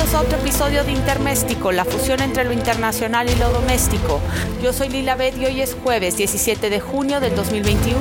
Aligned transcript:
Bienvenidos 0.00 0.18
a 0.18 0.26
otro 0.26 0.38
episodio 0.38 0.84
de 0.84 0.92
Interméstico, 0.92 1.72
la 1.72 1.84
fusión 1.84 2.22
entre 2.22 2.44
lo 2.44 2.52
internacional 2.52 3.28
y 3.28 3.34
lo 3.34 3.50
doméstico. 3.50 4.18
Yo 4.62 4.72
soy 4.72 4.88
Lila 4.88 5.14
Bet 5.14 5.36
y 5.36 5.44
hoy 5.44 5.60
es 5.60 5.74
jueves 5.74 6.16
17 6.16 6.70
de 6.70 6.80
junio 6.80 7.20
del 7.20 7.34
2021. 7.36 8.00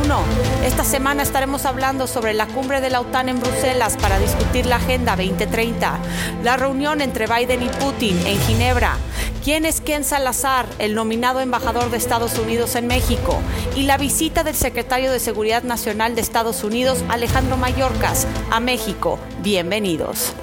Esta 0.63 0.85
semana 0.85 1.23
estaremos 1.23 1.65
hablando 1.65 2.07
sobre 2.07 2.33
la 2.33 2.47
cumbre 2.47 2.79
de 2.79 2.89
la 2.89 3.01
OTAN 3.01 3.27
en 3.27 3.41
Bruselas 3.41 3.97
para 3.97 4.17
discutir 4.17 4.65
la 4.65 4.77
Agenda 4.77 5.17
2030, 5.17 5.99
la 6.41 6.55
reunión 6.55 7.01
entre 7.01 7.27
Biden 7.27 7.63
y 7.63 7.67
Putin 7.67 8.17
en 8.25 8.39
Ginebra, 8.43 8.95
quién 9.43 9.65
es 9.65 9.81
Ken 9.81 10.05
Salazar, 10.05 10.67
el 10.79 10.95
nominado 10.95 11.41
embajador 11.41 11.91
de 11.91 11.97
Estados 11.97 12.39
Unidos 12.39 12.75
en 12.75 12.87
México, 12.87 13.41
y 13.75 13.83
la 13.83 13.97
visita 13.97 14.45
del 14.45 14.55
secretario 14.55 15.11
de 15.11 15.19
Seguridad 15.19 15.63
Nacional 15.63 16.15
de 16.15 16.21
Estados 16.21 16.63
Unidos, 16.63 17.03
Alejandro 17.09 17.57
Mayorkas, 17.57 18.25
a 18.51 18.61
México. 18.61 19.19
Bienvenidos. 19.43 20.33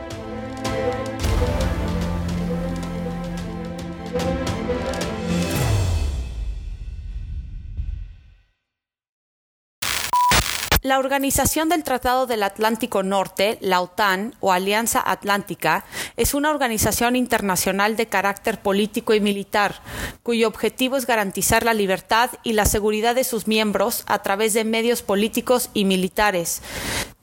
La 10.86 11.00
Organización 11.00 11.68
del 11.68 11.82
Tratado 11.82 12.28
del 12.28 12.44
Atlántico 12.44 13.02
Norte, 13.02 13.58
la 13.60 13.80
OTAN 13.80 14.36
o 14.38 14.52
Alianza 14.52 15.02
Atlántica, 15.04 15.84
es 16.16 16.32
una 16.32 16.48
organización 16.48 17.16
internacional 17.16 17.96
de 17.96 18.06
carácter 18.06 18.62
político 18.62 19.12
y 19.12 19.18
militar, 19.18 19.80
cuyo 20.22 20.46
objetivo 20.46 20.96
es 20.96 21.04
garantizar 21.04 21.64
la 21.64 21.74
libertad 21.74 22.30
y 22.44 22.52
la 22.52 22.66
seguridad 22.66 23.16
de 23.16 23.24
sus 23.24 23.48
miembros 23.48 24.04
a 24.06 24.22
través 24.22 24.54
de 24.54 24.62
medios 24.62 25.02
políticos 25.02 25.70
y 25.74 25.86
militares, 25.86 26.62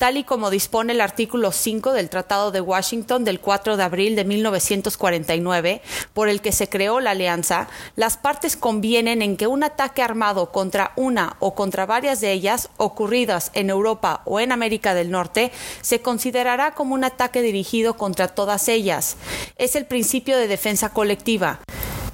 tal 0.04 0.18
y 0.18 0.26
como 0.26 0.50
dispone 0.50 0.92
el 0.92 1.00
artículo 1.00 1.54
5 1.54 1.94
del 1.94 2.10
Tratado 2.10 2.52
de 2.52 2.60
Washington 2.60 3.24
del 3.24 3.40
4 3.40 3.78
de 3.78 3.84
abril 3.84 4.18
de 4.18 4.26
1949, 4.26 5.82
por 6.12 6.28
el 6.28 6.42
que 6.42 6.52
se 6.52 6.68
creó 6.68 7.00
la 7.00 7.12
alianza, 7.12 7.70
las 7.96 8.18
partes 8.18 8.58
convienen 8.58 9.22
en 9.22 9.38
que 9.38 9.48
un 9.48 9.64
ataque 9.64 10.02
armado 10.02 10.52
contra 10.52 10.92
una 10.98 11.38
o 11.40 11.56
contra 11.56 11.86
varias 11.86 12.20
de 12.20 12.34
ellas 12.34 12.68
ocurridas 12.76 13.50
en 13.54 13.70
Europa 13.70 14.24
o 14.26 14.42
en 14.42 14.52
América 14.52 14.94
del 14.94 15.10
Norte 15.10 15.54
se 15.80 16.02
considerará 16.02 16.74
como 16.74 16.96
un 16.96 17.06
ataque 17.06 17.42
dirigido 17.42 17.96
contra 17.96 18.28
todas 18.28 18.68
ellas. 18.68 19.16
Es 19.56 19.78
el 19.78 19.86
principio 19.86 20.38
de 20.38 20.50
defensa 20.50 20.90
colectiva 20.90 21.62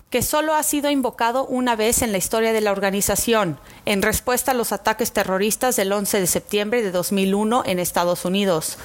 que 0.09 0.21
solo 0.21 0.55
ha 0.55 0.63
sido 0.63 0.89
invocado 0.89 1.45
una 1.45 1.75
vez 1.75 2.01
en 2.01 2.11
la 2.11 2.17
historia 2.17 2.51
de 2.51 2.61
la 2.61 2.71
organización, 2.71 3.59
en 3.85 4.01
respuesta 4.01 4.51
a 4.51 4.55
los 4.55 4.71
ataques 4.71 5.11
terroristas 5.11 5.75
del 5.75 5.91
11 5.91 6.19
de 6.19 6.27
septiembre 6.27 6.81
de 6.81 6.91
2001 6.91 7.63
en 7.65 7.79
Estados 7.79 8.25
Unidos. 8.25 8.77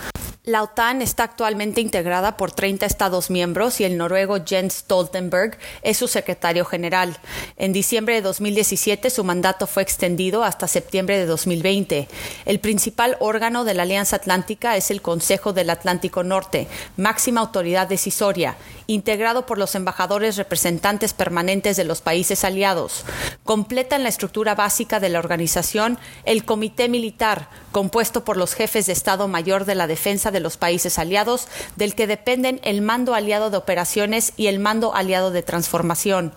La 0.47 0.63
OTAN 0.63 1.01
está 1.01 1.25
actualmente 1.25 1.81
integrada 1.81 2.37
por 2.37 2.53
30 2.53 2.85
Estados 2.85 3.31
miembros 3.31 3.81
y 3.81 3.85
el 3.85 3.97
noruego 3.97 4.45
Jens 4.45 4.75
Stoltenberg 4.75 5.57
es 5.81 5.97
su 5.97 6.07
secretario 6.07 6.67
general. 6.67 7.17
En 7.57 7.73
diciembre 7.73 8.17
de 8.17 8.21
2017 8.21 9.09
su 9.09 9.25
mandato 9.25 9.67
fue 9.67 9.83
extendido 9.83 10.45
hasta 10.45 10.69
septiembre 10.69 11.17
de 11.17 11.25
2020. 11.25 12.09
El 12.45 12.61
principal 12.61 13.17
órgano 13.21 13.65
de 13.65 13.73
la 13.73 13.85
Alianza 13.85 14.17
Atlántica 14.17 14.77
es 14.77 14.91
el 14.91 15.01
Consejo 15.01 15.55
del 15.55 15.71
Atlántico 15.71 16.23
Norte, 16.25 16.69
máxima 16.99 17.41
autoridad 17.41 17.89
decisoria, 17.89 18.57
integrado 18.87 19.47
por 19.47 19.57
los 19.57 19.75
embajadores 19.75 20.37
representantes 20.37 21.15
permanentes 21.15 21.79
de 21.79 21.85
los 21.85 22.03
países 22.03 22.45
aliados. 22.45 23.07
Completa 23.45 23.97
en 23.97 24.03
la 24.03 24.11
estructura 24.11 24.55
básica 24.55 25.01
de 25.01 25.09
la 25.09 25.21
organización 25.21 25.99
el 26.27 26.45
Comité 26.45 26.91
Militar, 26.91 27.49
compuesto 27.73 28.25
por 28.25 28.37
los 28.37 28.53
jefes 28.53 28.85
de 28.85 28.93
Estado 28.93 29.27
Mayor 29.27 29.65
de 29.65 29.75
la 29.75 29.87
Defensa 29.87 30.34
de 30.35 30.41
los 30.41 30.59
países 30.59 30.99
aliados, 30.99 31.49
del 31.77 31.95
que 31.95 32.07
dependen 32.07 32.61
el 32.63 32.83
Mando 32.83 33.15
Aliado 33.15 33.49
de 33.49 33.57
Operaciones 33.57 34.35
y 34.37 34.49
el 34.49 34.59
Mando 34.59 34.95
Aliado 34.95 35.31
de 35.31 35.43
Transformación. 35.43 36.35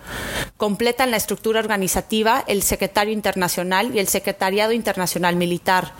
Completan 0.56 1.10
la 1.10 1.18
estructura 1.18 1.60
organizativa 1.60 2.42
el 2.46 2.62
Secretario 2.62 3.12
Internacional 3.12 3.94
y 3.94 3.98
el 3.98 4.08
Secretariado 4.08 4.72
Internacional 4.72 5.36
Militar. 5.36 5.92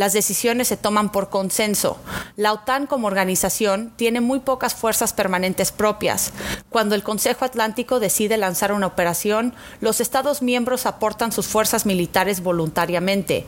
Las 0.00 0.14
decisiones 0.14 0.68
se 0.68 0.78
toman 0.78 1.12
por 1.12 1.28
consenso. 1.28 1.98
La 2.34 2.54
OTAN 2.54 2.86
como 2.86 3.06
organización 3.06 3.92
tiene 3.96 4.22
muy 4.22 4.40
pocas 4.40 4.74
fuerzas 4.74 5.12
permanentes 5.12 5.72
propias. 5.72 6.32
Cuando 6.70 6.94
el 6.94 7.02
Consejo 7.02 7.44
Atlántico 7.44 8.00
decide 8.00 8.38
lanzar 8.38 8.72
una 8.72 8.86
operación, 8.86 9.52
los 9.82 10.00
Estados 10.00 10.40
miembros 10.40 10.86
aportan 10.86 11.32
sus 11.32 11.48
fuerzas 11.48 11.84
militares 11.84 12.42
voluntariamente. 12.42 13.44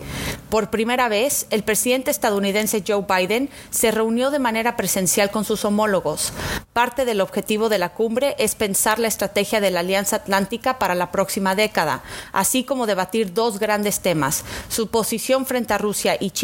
Por 0.51 0.69
primera 0.69 1.09
vez, 1.09 1.47
el 1.49 1.63
presidente 1.63 2.11
estadounidense 2.11 2.85
Joe 2.87 3.07
Biden 3.09 3.49
se 3.71 3.91
reunió 3.91 4.31
de 4.31 4.39
manera 4.39 4.77
presencial 4.77 5.31
con 5.31 5.47
sus 5.47 5.65
homólogos. 5.65 6.35
Parte 6.75 7.07
del 7.07 7.23
objetivo 7.23 7.71
de 7.71 7.79
la 7.79 7.95
cumbre 7.95 8.37
es 8.39 8.57
pensar 8.57 8.99
la 8.99 9.09
estrategia 9.09 9.63
de 9.63 9.71
la 9.71 9.81
Alianza 9.81 10.17
Atlántica 10.17 10.79
para 10.79 10.95
la 10.95 11.11
próxima 11.13 11.55
década, 11.55 12.03
así 12.33 12.63
como 12.63 12.87
debatir 12.87 13.33
dos 13.33 13.59
grandes 13.59 14.01
temas, 14.01 14.45
su 14.69 14.89
posición 14.89 15.47
frente 15.47 15.73
a 15.73 15.79
Rusia 15.79 16.19
y 16.21 16.31
China 16.31 16.42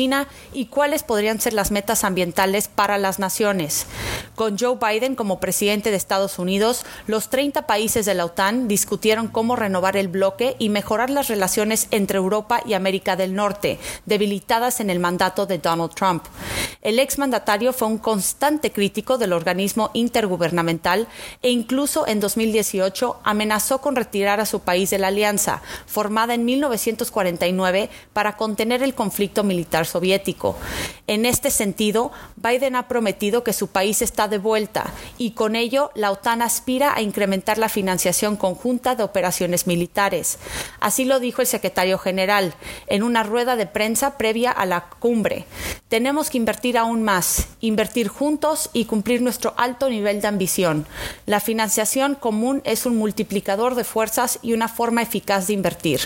y 0.52 0.66
cuáles 0.66 1.02
podrían 1.02 1.40
ser 1.40 1.54
las 1.54 1.72
metas 1.72 2.04
ambientales 2.04 2.68
para 2.68 2.98
las 2.98 3.18
naciones. 3.18 3.86
Con 4.36 4.56
Joe 4.56 4.78
Biden 4.80 5.16
como 5.16 5.40
presidente 5.40 5.90
de 5.90 5.96
Estados 5.96 6.38
Unidos, 6.38 6.84
los 7.08 7.30
30 7.30 7.66
países 7.66 8.06
de 8.06 8.14
la 8.14 8.24
OTAN 8.24 8.68
discutieron 8.68 9.26
cómo 9.26 9.56
renovar 9.56 9.96
el 9.96 10.06
bloque 10.06 10.54
y 10.60 10.68
mejorar 10.68 11.10
las 11.10 11.26
relaciones 11.26 11.88
entre 11.90 12.18
Europa 12.18 12.60
y 12.64 12.74
América 12.74 13.16
del 13.16 13.34
Norte, 13.34 13.80
debilitadas 14.06 14.78
en 14.78 14.90
el 14.90 15.00
mandato 15.00 15.46
de 15.46 15.58
Donald 15.58 15.92
Trump. 15.94 16.24
El 16.80 17.00
exmandatario 17.00 17.72
fue 17.72 17.88
un 17.88 17.98
constante 17.98 18.70
crítico 18.70 19.18
del 19.18 19.32
organismo 19.32 19.90
intergubernamental 19.94 21.08
e 21.42 21.50
incluso 21.50 22.06
en 22.06 22.20
2018 22.20 23.20
amenazó 23.24 23.80
con 23.80 23.96
retirar 23.96 24.38
a 24.38 24.46
su 24.46 24.60
país 24.60 24.90
de 24.90 24.98
la 24.98 25.08
alianza, 25.08 25.60
formada 25.86 26.34
en 26.34 26.44
1949 26.44 27.90
para 28.12 28.36
contener 28.36 28.84
el 28.84 28.94
conflicto 28.94 29.42
militar 29.42 29.77
soviético. 29.86 30.56
En 31.06 31.26
este 31.26 31.50
sentido, 31.50 32.12
Biden 32.36 32.76
ha 32.76 32.88
prometido 32.88 33.44
que 33.44 33.52
su 33.52 33.68
país 33.68 34.02
está 34.02 34.28
de 34.28 34.38
vuelta 34.38 34.92
y 35.16 35.32
con 35.32 35.56
ello 35.56 35.90
la 35.94 36.10
OTAN 36.10 36.42
aspira 36.42 36.94
a 36.94 37.02
incrementar 37.02 37.58
la 37.58 37.68
financiación 37.68 38.36
conjunta 38.36 38.94
de 38.94 39.02
operaciones 39.02 39.66
militares. 39.66 40.38
Así 40.80 41.04
lo 41.04 41.20
dijo 41.20 41.40
el 41.40 41.46
secretario 41.46 41.98
general 41.98 42.54
en 42.86 43.02
una 43.02 43.22
rueda 43.22 43.56
de 43.56 43.66
prensa 43.66 44.18
previa 44.18 44.50
a 44.50 44.66
la 44.66 44.88
cumbre. 44.98 45.46
Tenemos 45.88 46.28
que 46.28 46.38
invertir 46.38 46.76
aún 46.76 47.02
más, 47.02 47.48
invertir 47.60 48.08
juntos 48.08 48.70
y 48.72 48.84
cumplir 48.84 49.22
nuestro 49.22 49.54
alto 49.56 49.88
nivel 49.88 50.20
de 50.20 50.28
ambición. 50.28 50.86
La 51.24 51.40
financiación 51.40 52.14
común 52.14 52.60
es 52.64 52.84
un 52.84 52.96
multiplicador 52.96 53.74
de 53.74 53.84
fuerzas 53.84 54.38
y 54.42 54.52
una 54.52 54.68
forma 54.68 55.02
eficaz 55.02 55.46
de 55.46 55.54
invertir. 55.54 56.00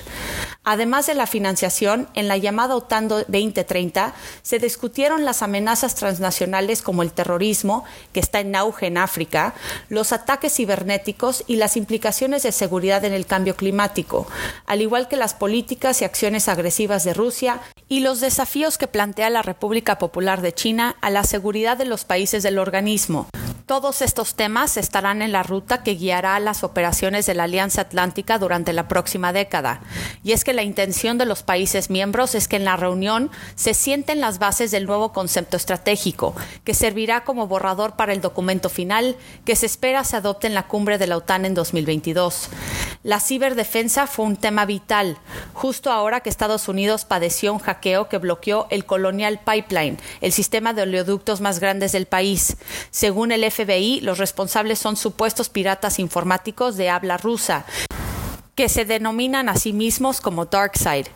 Además 0.64 1.06
de 1.06 1.14
la 1.14 1.26
financiación, 1.26 2.08
en 2.14 2.28
la 2.28 2.36
llamada 2.36 2.76
OTAN 2.76 3.08
2030 3.08 4.14
se 4.42 4.60
discutieron 4.60 5.24
las 5.24 5.42
amenazas 5.42 5.96
transnacionales 5.96 6.82
como 6.82 7.02
el 7.02 7.12
terrorismo, 7.12 7.84
que 8.12 8.20
está 8.20 8.38
en 8.38 8.54
auge 8.54 8.86
en 8.86 8.96
África, 8.96 9.54
los 9.88 10.12
ataques 10.12 10.54
cibernéticos 10.54 11.42
y 11.48 11.56
las 11.56 11.76
implicaciones 11.76 12.44
de 12.44 12.52
seguridad 12.52 13.04
en 13.04 13.12
el 13.12 13.26
cambio 13.26 13.56
climático, 13.56 14.28
al 14.66 14.82
igual 14.82 15.08
que 15.08 15.16
las 15.16 15.34
políticas 15.34 16.00
y 16.00 16.04
acciones 16.04 16.48
agresivas 16.48 17.02
de 17.02 17.14
Rusia 17.14 17.60
y 17.88 17.98
los 17.98 18.20
desafíos 18.20 18.78
que 18.78 18.86
plantea 18.86 19.30
la 19.30 19.42
República 19.42 19.98
Popular 19.98 20.42
de 20.42 20.52
China 20.52 20.94
a 21.00 21.10
la 21.10 21.24
seguridad 21.24 21.76
de 21.76 21.86
los 21.86 22.04
países 22.04 22.44
del 22.44 22.60
organismo. 22.60 23.26
Todos 23.66 24.02
estos 24.02 24.34
temas 24.34 24.76
estarán 24.76 25.22
en 25.22 25.32
la 25.32 25.42
ruta 25.42 25.82
que 25.82 25.94
guiará 25.94 26.38
las 26.40 26.64
operaciones 26.64 27.26
de 27.26 27.34
la 27.34 27.44
Alianza 27.44 27.82
Atlántica 27.82 28.38
durante 28.38 28.72
la 28.72 28.88
próxima 28.88 29.32
década. 29.32 29.80
Y 30.24 30.32
es 30.32 30.44
que 30.44 30.52
la 30.52 30.62
intención 30.62 31.16
de 31.16 31.26
los 31.26 31.42
países 31.42 31.88
miembros 31.88 32.34
es 32.34 32.48
que 32.48 32.56
en 32.56 32.64
la 32.64 32.76
reunión 32.76 33.30
se 33.54 33.74
sienten 33.74 34.20
las 34.20 34.38
bases 34.38 34.70
del 34.70 34.86
nuevo 34.86 35.12
concepto 35.12 35.56
estratégico, 35.56 36.34
que 36.64 36.74
servirá 36.74 37.24
como 37.24 37.46
borrador 37.46 37.94
para 37.94 38.12
el 38.12 38.20
documento 38.20 38.68
final 38.68 39.16
que 39.44 39.56
se 39.56 39.66
espera 39.66 40.04
se 40.04 40.16
adopte 40.16 40.46
en 40.46 40.54
la 40.54 40.66
cumbre 40.66 40.98
de 40.98 41.06
la 41.06 41.16
OTAN 41.16 41.44
en 41.44 41.54
2022. 41.54 42.48
La 43.04 43.18
ciberdefensa 43.18 44.06
fue 44.06 44.26
un 44.26 44.36
tema 44.36 44.64
vital, 44.64 45.18
justo 45.54 45.90
ahora 45.90 46.20
que 46.20 46.30
Estados 46.30 46.68
Unidos 46.68 47.04
padeció 47.04 47.52
un 47.52 47.58
hackeo 47.58 48.08
que 48.08 48.18
bloqueó 48.18 48.68
el 48.70 48.84
Colonial 48.84 49.40
Pipeline, 49.44 49.98
el 50.20 50.30
sistema 50.30 50.72
de 50.72 50.82
oleoductos 50.82 51.40
más 51.40 51.58
grandes 51.58 51.90
del 51.90 52.06
país. 52.06 52.56
Según 52.92 53.32
el 53.32 53.50
FBI, 53.50 54.02
los 54.02 54.18
responsables 54.18 54.78
son 54.78 54.96
supuestos 54.96 55.48
piratas 55.48 55.98
informáticos 55.98 56.76
de 56.76 56.90
habla 56.90 57.16
rusa, 57.16 57.64
que 58.54 58.68
se 58.68 58.84
denominan 58.84 59.48
a 59.48 59.56
sí 59.56 59.72
mismos 59.72 60.20
como 60.20 60.44
DarkSide. 60.44 61.08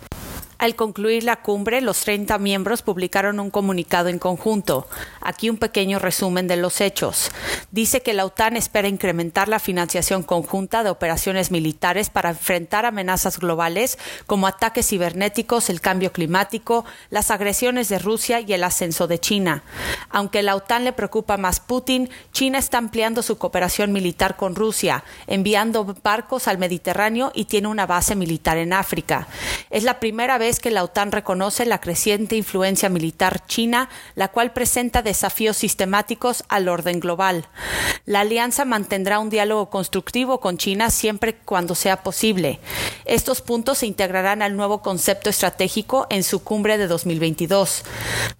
Al 0.58 0.74
concluir 0.74 1.22
la 1.22 1.36
cumbre, 1.36 1.82
los 1.82 2.00
30 2.00 2.38
miembros 2.38 2.80
publicaron 2.80 3.40
un 3.40 3.50
comunicado 3.50 4.08
en 4.08 4.18
conjunto. 4.18 4.88
Aquí 5.20 5.50
un 5.50 5.58
pequeño 5.58 5.98
resumen 5.98 6.48
de 6.48 6.56
los 6.56 6.80
hechos. 6.80 7.30
Dice 7.72 8.00
que 8.00 8.14
la 8.14 8.24
OTAN 8.24 8.56
espera 8.56 8.88
incrementar 8.88 9.48
la 9.48 9.58
financiación 9.58 10.22
conjunta 10.22 10.82
de 10.82 10.88
operaciones 10.88 11.50
militares 11.50 12.08
para 12.08 12.30
enfrentar 12.30 12.86
amenazas 12.86 13.38
globales 13.38 13.98
como 14.26 14.46
ataques 14.46 14.88
cibernéticos, 14.88 15.68
el 15.68 15.82
cambio 15.82 16.10
climático, 16.10 16.86
las 17.10 17.30
agresiones 17.30 17.90
de 17.90 17.98
Rusia 17.98 18.40
y 18.40 18.50
el 18.54 18.64
ascenso 18.64 19.06
de 19.06 19.18
China. 19.18 19.62
Aunque 20.08 20.42
la 20.42 20.56
OTAN 20.56 20.84
le 20.84 20.94
preocupa 20.94 21.36
más 21.36 21.60
Putin, 21.60 22.08
China 22.32 22.58
está 22.58 22.78
ampliando 22.78 23.22
su 23.22 23.36
cooperación 23.36 23.92
militar 23.92 24.36
con 24.36 24.54
Rusia, 24.54 25.04
enviando 25.26 25.84
barcos 26.02 26.48
al 26.48 26.56
Mediterráneo 26.56 27.30
y 27.34 27.44
tiene 27.44 27.68
una 27.68 27.86
base 27.86 28.16
militar 28.16 28.56
en 28.56 28.72
África. 28.72 29.28
Es 29.68 29.82
la 29.84 30.00
primera 30.00 30.38
vez 30.38 30.45
que 30.54 30.70
la 30.70 30.84
OTAN 30.84 31.10
reconoce 31.10 31.66
la 31.66 31.80
creciente 31.80 32.36
influencia 32.36 32.88
militar 32.88 33.44
china, 33.46 33.88
la 34.14 34.28
cual 34.28 34.52
presenta 34.52 35.02
desafíos 35.02 35.56
sistemáticos 35.56 36.44
al 36.48 36.68
orden 36.68 37.00
global. 37.00 37.48
La 38.04 38.20
alianza 38.20 38.64
mantendrá 38.64 39.18
un 39.18 39.28
diálogo 39.28 39.70
constructivo 39.70 40.38
con 40.38 40.56
China 40.56 40.90
siempre 40.90 41.34
cuando 41.34 41.74
sea 41.74 42.04
posible. 42.04 42.60
Estos 43.04 43.40
puntos 43.40 43.78
se 43.78 43.86
integrarán 43.86 44.40
al 44.40 44.56
nuevo 44.56 44.82
concepto 44.82 45.30
estratégico 45.30 46.06
en 46.10 46.22
su 46.22 46.44
cumbre 46.44 46.78
de 46.78 46.86
2022. 46.86 47.82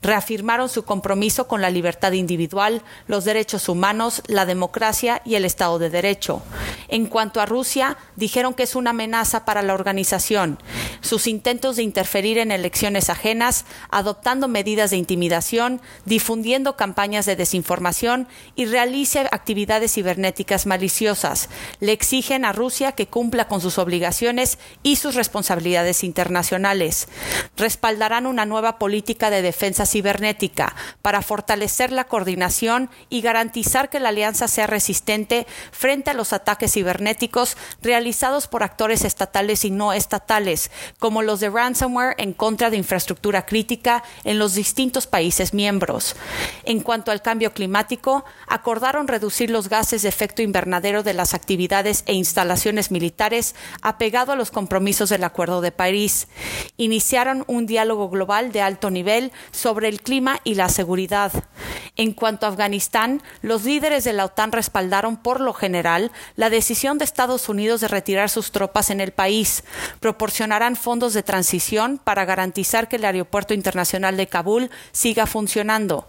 Reafirmaron 0.00 0.69
su 0.69 0.85
compromiso 0.85 1.49
con 1.49 1.61
la 1.61 1.70
libertad 1.70 2.12
individual, 2.12 2.82
los 3.09 3.25
derechos 3.25 3.69
humanos, 3.69 4.23
la 4.29 4.47
democracia 4.47 5.23
y 5.25 5.35
el 5.35 5.44
Estado 5.44 5.81
de 5.81 5.91
Derecho. 5.91 6.43
En 6.87 7.06
cuanto 7.06 7.41
a 7.41 7.47
Rusia, 7.47 7.97
dijeron 8.14 8.55
que 8.55 8.62
es 8.62 8.76
una 8.76 8.91
amenaza 8.91 9.44
para 9.44 9.62
la 9.62 9.75
organización. 9.75 10.59
Sus 11.00 11.26
intentos 11.26 11.75
de 11.75 11.82
interferir 11.96 12.37
en 12.37 12.52
elecciones 12.52 13.08
ajenas, 13.08 13.64
adoptando 13.88 14.48
medidas 14.48 14.90
de 14.90 14.98
intimidación, 14.98 15.81
difundiendo 16.04 16.76
campañas 16.76 17.25
de 17.25 17.37
desinformación 17.37 18.28
y 18.54 18.66
realice 18.66 19.20
actividades 19.20 19.94
cibernéticas 19.94 20.66
maliciosas. 20.66 21.48
Le 21.81 21.93
exigen 21.93 22.44
a 22.44 22.52
Rusia 22.52 22.93
que 22.93 23.06
cumpla 23.06 23.48
con 23.48 23.62
sus 23.62 23.78
obligaciones 23.78 24.58
y 24.82 24.96
sus 24.96 25.14
responsabilidades 25.14 26.04
internacionales. 26.04 27.08
Respaldarán 27.56 28.26
una 28.26 28.44
nueva 28.44 28.78
política 28.78 29.31
de 29.31 29.40
defensa 29.40 29.87
cibernética 29.87 30.76
para 31.00 31.22
fortalecer 31.22 31.92
la 31.92 32.04
coordinación 32.04 32.90
y 33.08 33.22
garantizar 33.22 33.88
que 33.88 34.00
la 34.00 34.10
alianza 34.10 34.49
sea 34.49 34.66
resistente 34.66 35.46
frente 35.72 36.10
a 36.10 36.14
los 36.14 36.34
ataques 36.34 36.75
cibernéticos 36.75 37.56
realizados 37.81 38.49
por 38.49 38.62
actores 38.62 39.02
estatales 39.06 39.64
y 39.64 39.70
no 39.70 39.94
estatales, 39.94 40.70
como 40.99 41.22
los 41.22 41.40
de 41.40 41.49
en 42.19 42.33
contra 42.33 42.69
de 42.69 42.77
infraestructura 42.77 43.47
crítica 43.47 44.03
en 44.25 44.38
los 44.38 44.55
distintos 44.55 45.06
países 45.06 45.55
miembros. 45.55 46.17
En 46.65 46.81
cuanto 46.81 47.12
al 47.12 47.23
cambio 47.23 47.53
climático, 47.53 48.25
acordaron 48.49 49.06
reducir 49.06 49.50
los 49.50 49.69
gases 49.69 50.03
de 50.03 50.09
efecto 50.09 50.43
invernadero 50.43 51.05
de 51.05 51.15
las 51.15 51.33
actividades 51.33 52.03
e 52.06 52.15
instalaciones 52.15 52.91
militares 52.91 53.55
apegado 53.83 54.33
a 54.33 54.37
los 54.37 54.50
compromisos 54.50 55.11
del 55.11 55.23
Acuerdo 55.23 55.61
de 55.61 55.71
París. 55.71 56.27
Iniciaron 56.77 57.44
un 57.47 57.67
diálogo 57.67 58.09
global 58.09 58.50
de 58.50 58.62
alto 58.62 58.91
nivel 58.91 59.31
sobre 59.53 59.88
el 59.88 60.00
clima 60.00 60.41
y 60.43 60.56
la 60.56 60.69
seguridad. 60.69 61.33
En 61.94 62.12
cuanto 62.12 62.44
a 62.44 62.50
Afganistán, 62.50 63.23
los 63.41 63.65
líderes 63.65 64.05
de 64.05 64.12
la 64.12 64.27
OTAN 64.27 64.53
respaldaron 64.53 65.17
por 65.17 65.41
lo 65.41 65.55
general 65.55 66.12
la 66.35 66.50
decisión 66.50 66.99
de 66.99 67.05
Estados 67.05 67.49
Unidos 67.49 67.81
de 67.81 67.88
retirar 67.88 68.29
sus 68.29 68.50
tropas 68.50 68.91
en 68.91 69.00
el 69.00 69.12
país. 69.12 69.65
Proporcionarán 70.00 70.77
fondos 70.77 71.15
de 71.15 71.23
transición 71.23 71.75
para 72.02 72.25
garantizar 72.25 72.88
que 72.88 72.96
el 72.96 73.05
Aeropuerto 73.05 73.52
Internacional 73.52 74.17
de 74.17 74.26
Kabul 74.26 74.70
siga 74.93 75.26
funcionando. 75.26 76.08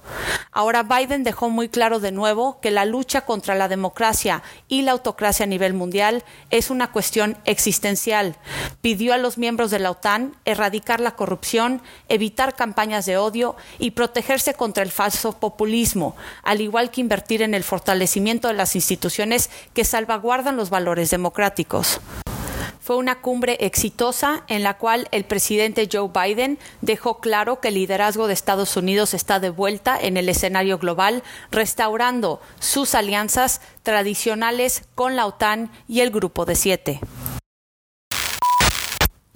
Ahora 0.52 0.84
Biden 0.84 1.24
dejó 1.24 1.50
muy 1.50 1.70
claro 1.70 2.00
de 2.00 2.12
nuevo 2.12 2.60
que 2.62 2.72
la 2.72 2.86
lucha 2.86 3.22
contra 3.22 3.54
la 3.54 3.68
democracia 3.68 4.42
y 4.68 4.84
la 4.84 4.94
autocracia 4.94 5.44
a 5.44 5.48
nivel 5.48 5.74
mundial 5.74 6.24
es 6.50 6.70
una 6.70 6.92
cuestión 6.92 7.38
existencial. 7.46 8.38
Pidió 8.82 9.14
a 9.14 9.18
los 9.18 9.38
miembros 9.38 9.70
de 9.70 9.80
la 9.80 9.92
OTAN 9.92 10.36
erradicar 10.46 11.02
la 11.02 11.16
corrupción, 11.16 11.82
evitar 12.08 12.56
campañas 12.56 13.06
de 13.06 13.18
odio 13.18 13.56
y 13.78 13.92
protegerse 13.92 14.54
contra 14.54 14.84
el 14.84 14.92
falso 14.92 15.34
populismo, 15.34 16.16
al 16.44 16.62
igual 16.62 16.92
que 16.92 17.02
invertir 17.02 17.42
en 17.42 17.54
el 17.54 17.64
fortalecimiento 17.64 18.48
de 18.48 18.54
las 18.54 18.76
instituciones 18.76 19.50
que 19.74 19.84
salvaguardan 19.84 20.56
los 20.56 20.70
valores 20.70 21.10
democráticos. 21.10 22.00
Fue 22.88 22.96
una 22.96 23.20
cumbre 23.20 23.58
exitosa 23.60 24.46
en 24.48 24.64
la 24.64 24.78
cual 24.78 25.10
el 25.12 25.26
presidente 25.26 25.90
Joe 25.92 26.08
Biden 26.08 26.58
dejó 26.80 27.20
claro 27.20 27.60
que 27.60 27.68
el 27.68 27.74
liderazgo 27.74 28.28
de 28.28 28.34
Estados 28.34 28.78
Unidos 28.78 29.14
está 29.14 29.42
de 29.42 29.50
vuelta 29.50 30.00
en 30.00 30.16
el 30.16 30.30
escenario 30.30 30.78
global, 30.78 31.22
restaurando 31.52 32.40
sus 32.62 32.96
alianzas 32.96 33.60
tradicionales 33.84 34.84
con 34.96 35.18
la 35.18 35.26
OTAN 35.26 35.70
y 35.90 36.00
el 36.00 36.12
Grupo 36.12 36.46
de 36.46 36.56
Siete. 36.56 37.02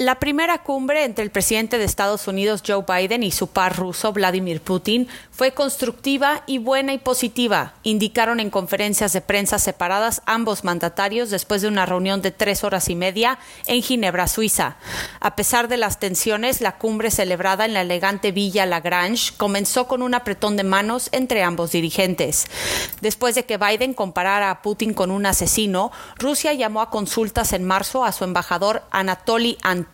La 0.01 0.15
primera 0.15 0.63
cumbre 0.63 1.03
entre 1.05 1.23
el 1.23 1.29
presidente 1.29 1.77
de 1.77 1.83
Estados 1.83 2.27
Unidos 2.27 2.63
Joe 2.65 2.83
Biden 2.87 3.21
y 3.21 3.29
su 3.29 3.45
par 3.45 3.77
ruso 3.77 4.11
Vladimir 4.11 4.59
Putin 4.59 5.07
fue 5.29 5.51
constructiva 5.51 6.41
y 6.47 6.57
buena 6.57 6.93
y 6.93 6.97
positiva, 6.97 7.75
indicaron 7.83 8.39
en 8.39 8.49
conferencias 8.49 9.13
de 9.13 9.21
prensa 9.21 9.59
separadas 9.59 10.23
ambos 10.25 10.63
mandatarios 10.63 11.29
después 11.29 11.61
de 11.61 11.67
una 11.67 11.85
reunión 11.85 12.23
de 12.23 12.31
tres 12.31 12.63
horas 12.63 12.89
y 12.89 12.95
media 12.95 13.37
en 13.67 13.83
Ginebra, 13.83 14.27
Suiza. 14.27 14.77
A 15.19 15.35
pesar 15.35 15.67
de 15.67 15.77
las 15.77 15.99
tensiones, 15.99 16.61
la 16.61 16.79
cumbre 16.79 17.11
celebrada 17.11 17.65
en 17.65 17.75
la 17.75 17.81
elegante 17.81 18.31
Villa 18.31 18.65
Lagrange 18.65 19.33
comenzó 19.37 19.87
con 19.87 20.01
un 20.01 20.15
apretón 20.15 20.57
de 20.57 20.63
manos 20.63 21.09
entre 21.11 21.43
ambos 21.43 21.73
dirigentes. 21.73 22.47
Después 23.01 23.35
de 23.35 23.45
que 23.45 23.57
Biden 23.59 23.93
comparara 23.93 24.49
a 24.49 24.63
Putin 24.63 24.95
con 24.95 25.11
un 25.11 25.27
asesino, 25.27 25.91
Rusia 26.17 26.53
llamó 26.53 26.81
a 26.81 26.89
consultas 26.89 27.53
en 27.53 27.65
marzo 27.65 28.03
a 28.03 28.11
su 28.11 28.23
embajador 28.23 28.81
Anatoly 28.89 29.59
Antonov 29.61 29.90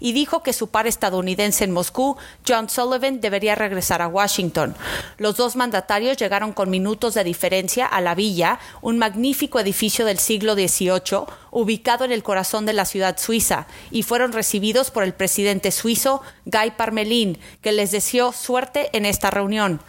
y 0.00 0.12
dijo 0.12 0.42
que 0.42 0.52
su 0.52 0.68
par 0.68 0.86
estadounidense 0.86 1.64
en 1.64 1.70
Moscú, 1.70 2.16
John 2.46 2.68
Sullivan, 2.68 3.20
debería 3.20 3.54
regresar 3.54 4.02
a 4.02 4.08
Washington. 4.08 4.74
Los 5.18 5.36
dos 5.36 5.56
mandatarios 5.56 6.16
llegaron 6.16 6.52
con 6.52 6.70
minutos 6.70 7.14
de 7.14 7.24
diferencia 7.24 7.86
a 7.86 8.00
la 8.00 8.14
villa, 8.14 8.58
un 8.82 8.98
magnífico 8.98 9.58
edificio 9.58 10.04
del 10.04 10.18
siglo 10.18 10.54
XVIII, 10.54 11.24
ubicado 11.50 12.04
en 12.04 12.12
el 12.12 12.22
corazón 12.22 12.66
de 12.66 12.72
la 12.72 12.84
ciudad 12.84 13.16
suiza, 13.18 13.66
y 13.90 14.02
fueron 14.02 14.32
recibidos 14.32 14.90
por 14.90 15.04
el 15.04 15.14
presidente 15.14 15.70
suizo 15.70 16.20
Guy 16.44 16.72
Parmelin, 16.76 17.38
que 17.62 17.72
les 17.72 17.90
deseó 17.90 18.32
suerte 18.32 18.90
en 18.92 19.06
esta 19.06 19.30
reunión. 19.30 19.80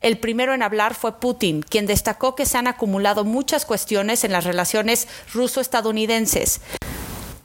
El 0.00 0.18
primero 0.18 0.54
en 0.54 0.62
hablar 0.62 0.94
fue 0.94 1.18
Putin, 1.18 1.62
quien 1.62 1.86
destacó 1.86 2.34
que 2.34 2.46
se 2.46 2.58
han 2.58 2.66
acumulado 2.66 3.24
muchas 3.24 3.64
cuestiones 3.64 4.22
en 4.24 4.32
las 4.32 4.44
relaciones 4.44 5.08
ruso-estadounidenses. 5.32 6.60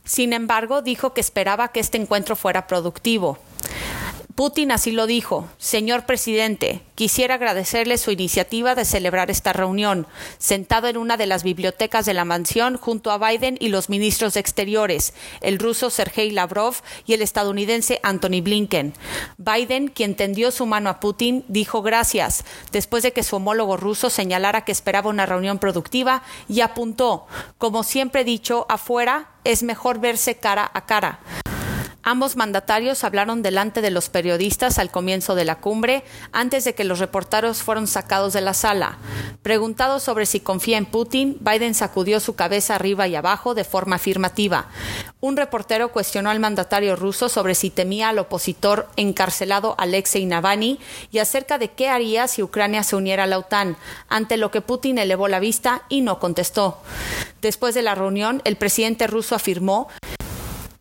Sin 0.10 0.34
embargo, 0.34 0.82
dijo 0.82 1.14
que 1.14 1.22
esperaba 1.22 1.68
que 1.68 1.80
este 1.80 2.00
encuentro 2.00 2.36
fuera 2.36 2.66
productivo. 2.66 3.38
Putin 4.40 4.72
así 4.72 4.94
lo 4.94 5.06
dijo. 5.06 5.50
Señor 5.58 6.06
presidente, 6.06 6.82
quisiera 6.96 7.36
agradecerle 7.36 7.98
su 7.98 8.12
iniciativa 8.12 8.74
de 8.74 8.86
celebrar 8.86 9.30
esta 9.30 9.52
reunión, 9.52 10.08
sentado 10.38 10.88
en 10.88 10.96
una 10.96 11.18
de 11.18 11.26
las 11.26 11.44
bibliotecas 11.44 12.06
de 12.06 12.14
la 12.14 12.24
mansión 12.24 12.78
junto 12.78 13.12
a 13.12 13.18
Biden 13.18 13.58
y 13.60 13.68
los 13.68 13.90
ministros 13.90 14.36
de 14.36 14.40
Exteriores, 14.40 15.14
el 15.42 15.60
ruso 15.60 15.90
Sergei 15.90 16.32
Lavrov 16.32 16.76
y 17.06 17.16
el 17.16 17.22
estadounidense 17.22 18.00
Anthony 18.02 18.40
Blinken. 18.42 18.94
Biden, 19.38 19.90
quien 19.90 20.16
tendió 20.16 20.52
su 20.52 20.66
mano 20.66 20.90
a 20.90 21.02
Putin, 21.02 21.44
dijo 21.50 21.82
gracias, 21.82 22.46
después 22.72 23.04
de 23.04 23.12
que 23.12 23.24
su 23.24 23.36
homólogo 23.36 23.76
ruso 23.76 24.10
señalara 24.10 24.64
que 24.64 24.72
esperaba 24.72 25.10
una 25.10 25.26
reunión 25.26 25.60
productiva 25.60 26.24
y 26.48 26.62
apuntó, 26.62 27.28
como 27.58 27.84
siempre 27.84 28.22
he 28.22 28.24
dicho, 28.24 28.66
afuera 28.70 29.32
es 29.44 29.64
mejor 29.64 30.00
verse 30.00 30.36
cara 30.36 30.72
a 30.74 30.86
cara. 30.86 31.20
Ambos 32.10 32.36
mandatarios 32.36 33.04
hablaron 33.04 33.44
delante 33.44 33.82
de 33.82 33.92
los 33.92 34.10
periodistas 34.10 34.80
al 34.80 34.90
comienzo 34.90 35.36
de 35.36 35.46
la 35.46 35.60
cumbre, 35.60 36.04
antes 36.32 36.64
de 36.64 36.74
que 36.74 36.84
los 36.84 36.98
reporteros 36.98 37.62
fueron 37.62 37.86
sacados 37.86 38.34
de 38.34 38.42
la 38.42 38.56
sala. 38.56 38.98
Preguntado 39.44 40.00
sobre 40.00 40.26
si 40.26 40.40
confía 40.40 40.80
en 40.80 40.88
Putin, 40.88 41.38
Biden 41.40 41.76
sacudió 41.76 42.20
su 42.20 42.34
cabeza 42.34 42.74
arriba 42.74 43.08
y 43.08 43.16
abajo 43.16 43.54
de 43.54 43.64
forma 43.64 43.98
afirmativa. 43.98 44.70
Un 45.22 45.38
reportero 45.38 45.92
cuestionó 45.92 46.32
al 46.32 46.40
mandatario 46.40 46.96
ruso 46.96 47.30
sobre 47.30 47.54
si 47.54 47.70
temía 47.70 48.10
al 48.10 48.18
opositor 48.18 48.90
encarcelado 48.96 49.76
Alexei 49.78 50.26
Navalny 50.26 50.80
y 51.12 51.20
acerca 51.20 51.60
de 51.60 51.70
qué 51.70 51.90
haría 51.90 52.28
si 52.28 52.42
Ucrania 52.42 52.82
se 52.82 52.96
uniera 52.96 53.26
a 53.26 53.28
la 53.28 53.38
OTAN, 53.38 53.78
ante 54.08 54.38
lo 54.38 54.50
que 54.50 54.62
Putin 54.62 54.98
elevó 54.98 55.28
la 55.28 55.40
vista 55.40 55.84
y 55.90 56.02
no 56.02 56.18
contestó. 56.18 56.80
Después 57.42 57.76
de 57.76 57.84
la 57.84 57.96
reunión, 57.96 58.42
el 58.46 58.58
presidente 58.58 59.08
ruso 59.08 59.36
afirmó 59.36 59.88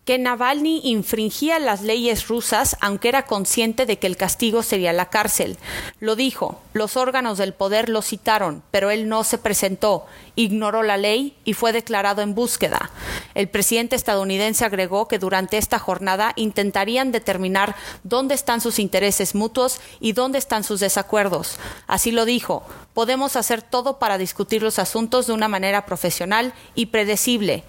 que 0.09 0.17
Navalny 0.17 0.81
infringía 0.85 1.59
las 1.59 1.83
leyes 1.83 2.29
rusas, 2.29 2.79
aunque 2.81 3.11
era 3.11 3.27
consciente 3.27 3.85
de 3.85 3.99
que 3.99 4.07
el 4.07 4.17
castigo 4.17 4.63
sería 4.63 4.95
la 4.95 5.11
cárcel. 5.11 5.59
Lo 6.01 6.17
dijo, 6.17 6.63
los 6.73 6.97
órganos 6.97 7.37
del 7.37 7.53
poder 7.53 7.91
lo 7.91 8.01
citaron, 8.01 8.63
pero 8.71 8.91
él 8.91 9.11
no 9.11 9.23
se 9.23 9.37
presentó, 9.37 10.07
ignoró 10.35 10.83
la 10.83 10.97
ley 10.97 11.37
y 11.45 11.53
fue 11.53 11.75
declarado 11.75 12.23
en 12.23 12.35
búsqueda. 12.35 12.91
El 13.35 13.51
presidente 13.51 13.97
estadounidense 13.97 14.65
agregó 14.65 15.09
que 15.09 15.19
durante 15.19 15.59
esta 15.59 15.79
jornada 15.79 16.33
intentarían 16.37 17.13
determinar 17.13 17.77
dónde 18.03 18.35
están 18.35 18.63
sus 18.63 18.79
intereses 18.79 19.35
mutuos 19.35 19.79
y 20.01 20.13
dónde 20.13 20.39
están 20.39 20.65
sus 20.65 20.81
desacuerdos. 20.81 21.59
Así 21.87 22.13
lo 22.13 22.25
dijo, 22.25 22.63
podemos 22.95 23.37
hacer 23.37 23.61
todo 23.61 23.99
para 23.99 24.17
discutir 24.17 24.63
los 24.63 24.79
asuntos 24.79 25.27
de 25.27 25.35
una 25.35 25.49
manera 25.49 25.85
profesional 25.85 26.55
y 26.75 26.87
predecible. 26.87 27.65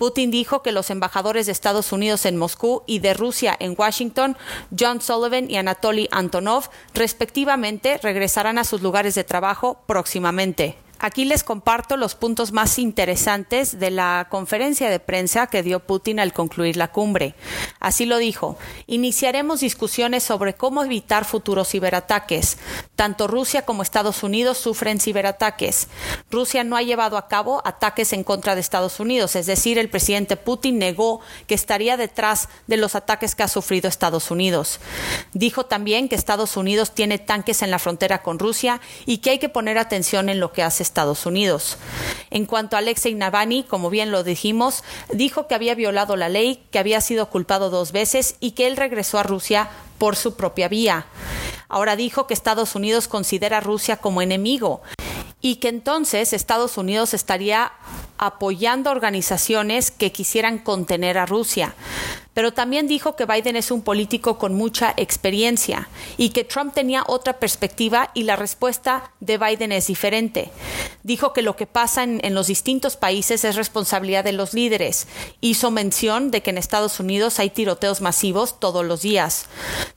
Putin 0.00 0.30
dijo 0.30 0.62
que 0.62 0.72
los 0.72 0.88
embajadores 0.88 1.44
de 1.44 1.52
Estados 1.52 1.79
Unidos 1.92 2.26
en 2.26 2.36
Moscú 2.36 2.82
y 2.86 2.98
de 3.00 3.14
Rusia 3.14 3.56
en 3.58 3.74
Washington, 3.76 4.36
John 4.78 5.00
Sullivan 5.00 5.50
y 5.50 5.56
Anatoly 5.56 6.08
Antonov, 6.10 6.70
respectivamente, 6.94 7.98
regresarán 8.02 8.58
a 8.58 8.64
sus 8.64 8.82
lugares 8.82 9.14
de 9.14 9.24
trabajo 9.24 9.82
próximamente. 9.86 10.76
Aquí 11.02 11.24
les 11.24 11.44
comparto 11.44 11.96
los 11.96 12.14
puntos 12.14 12.52
más 12.52 12.78
interesantes 12.78 13.80
de 13.80 13.90
la 13.90 14.26
conferencia 14.28 14.90
de 14.90 15.00
prensa 15.00 15.46
que 15.46 15.62
dio 15.62 15.80
Putin 15.80 16.20
al 16.20 16.34
concluir 16.34 16.76
la 16.76 16.92
cumbre. 16.92 17.34
Así 17.78 18.04
lo 18.04 18.18
dijo, 18.18 18.58
iniciaremos 18.86 19.60
discusiones 19.60 20.22
sobre 20.24 20.52
cómo 20.52 20.84
evitar 20.84 21.24
futuros 21.24 21.70
ciberataques. 21.70 22.58
Tanto 22.96 23.28
Rusia 23.28 23.64
como 23.64 23.82
Estados 23.82 24.22
Unidos 24.22 24.58
sufren 24.58 25.00
ciberataques. 25.00 25.88
Rusia 26.30 26.64
no 26.64 26.76
ha 26.76 26.82
llevado 26.82 27.16
a 27.16 27.28
cabo 27.28 27.62
ataques 27.64 28.12
en 28.12 28.22
contra 28.22 28.54
de 28.54 28.60
Estados 28.60 29.00
Unidos, 29.00 29.36
es 29.36 29.46
decir, 29.46 29.78
el 29.78 29.88
presidente 29.88 30.36
Putin 30.36 30.78
negó 30.78 31.20
que 31.46 31.54
estaría 31.54 31.96
detrás 31.96 32.50
de 32.66 32.76
los 32.76 32.94
ataques 32.94 33.34
que 33.34 33.42
ha 33.42 33.48
sufrido 33.48 33.88
Estados 33.88 34.30
Unidos. 34.30 34.80
Dijo 35.32 35.64
también 35.64 36.10
que 36.10 36.14
Estados 36.14 36.58
Unidos 36.58 36.94
tiene 36.94 37.18
tanques 37.18 37.62
en 37.62 37.70
la 37.70 37.78
frontera 37.78 38.22
con 38.22 38.38
Rusia 38.38 38.82
y 39.06 39.18
que 39.18 39.30
hay 39.30 39.38
que 39.38 39.48
poner 39.48 39.78
atención 39.78 40.28
en 40.28 40.40
lo 40.40 40.52
que 40.52 40.62
hace 40.62 40.89
Estados 40.90 41.24
Unidos. 41.24 41.76
En 42.30 42.46
cuanto 42.46 42.74
a 42.74 42.80
Alexei 42.80 43.14
Navalny, 43.14 43.62
como 43.62 43.90
bien 43.90 44.10
lo 44.10 44.24
dijimos, 44.24 44.82
dijo 45.12 45.46
que 45.46 45.54
había 45.54 45.76
violado 45.76 46.16
la 46.16 46.28
ley, 46.28 46.64
que 46.72 46.80
había 46.80 47.00
sido 47.00 47.30
culpado 47.30 47.70
dos 47.70 47.92
veces 47.92 48.34
y 48.40 48.52
que 48.52 48.66
él 48.66 48.76
regresó 48.76 49.18
a 49.18 49.22
Rusia 49.22 49.70
por 49.98 50.16
su 50.16 50.34
propia 50.34 50.68
vía. 50.68 51.06
Ahora 51.68 51.94
dijo 51.94 52.26
que 52.26 52.34
Estados 52.34 52.74
Unidos 52.74 53.06
considera 53.06 53.58
a 53.58 53.60
Rusia 53.60 53.98
como 53.98 54.20
enemigo 54.20 54.82
y 55.40 55.56
que 55.56 55.68
entonces 55.68 56.32
Estados 56.32 56.76
Unidos 56.76 57.14
estaría 57.14 57.72
apoyando 58.18 58.90
organizaciones 58.90 59.92
que 59.92 60.10
quisieran 60.10 60.58
contener 60.58 61.18
a 61.18 61.26
Rusia 61.26 61.74
pero 62.40 62.54
también 62.54 62.88
dijo 62.88 63.16
que 63.16 63.26
Biden 63.26 63.54
es 63.56 63.70
un 63.70 63.82
político 63.82 64.38
con 64.38 64.54
mucha 64.54 64.94
experiencia 64.96 65.90
y 66.16 66.30
que 66.30 66.42
Trump 66.42 66.72
tenía 66.72 67.04
otra 67.06 67.34
perspectiva 67.34 68.12
y 68.14 68.22
la 68.22 68.34
respuesta 68.34 69.12
de 69.20 69.36
Biden 69.36 69.72
es 69.72 69.88
diferente. 69.88 70.50
Dijo 71.02 71.34
que 71.34 71.42
lo 71.42 71.54
que 71.54 71.66
pasa 71.66 72.02
en, 72.02 72.34
los 72.34 72.46
distintos 72.46 72.96
países 72.96 73.44
es 73.44 73.56
responsabilidad 73.56 74.24
de 74.24 74.32
los 74.32 74.54
líderes. 74.54 75.06
Hizo 75.42 75.70
mención 75.70 76.30
de 76.30 76.40
que 76.40 76.48
en 76.48 76.56
Estados 76.56 76.98
Unidos 76.98 77.38
hay 77.40 77.50
tiroteos 77.50 78.00
masivos 78.00 78.58
todos 78.58 78.86
los 78.86 79.02
días. 79.02 79.44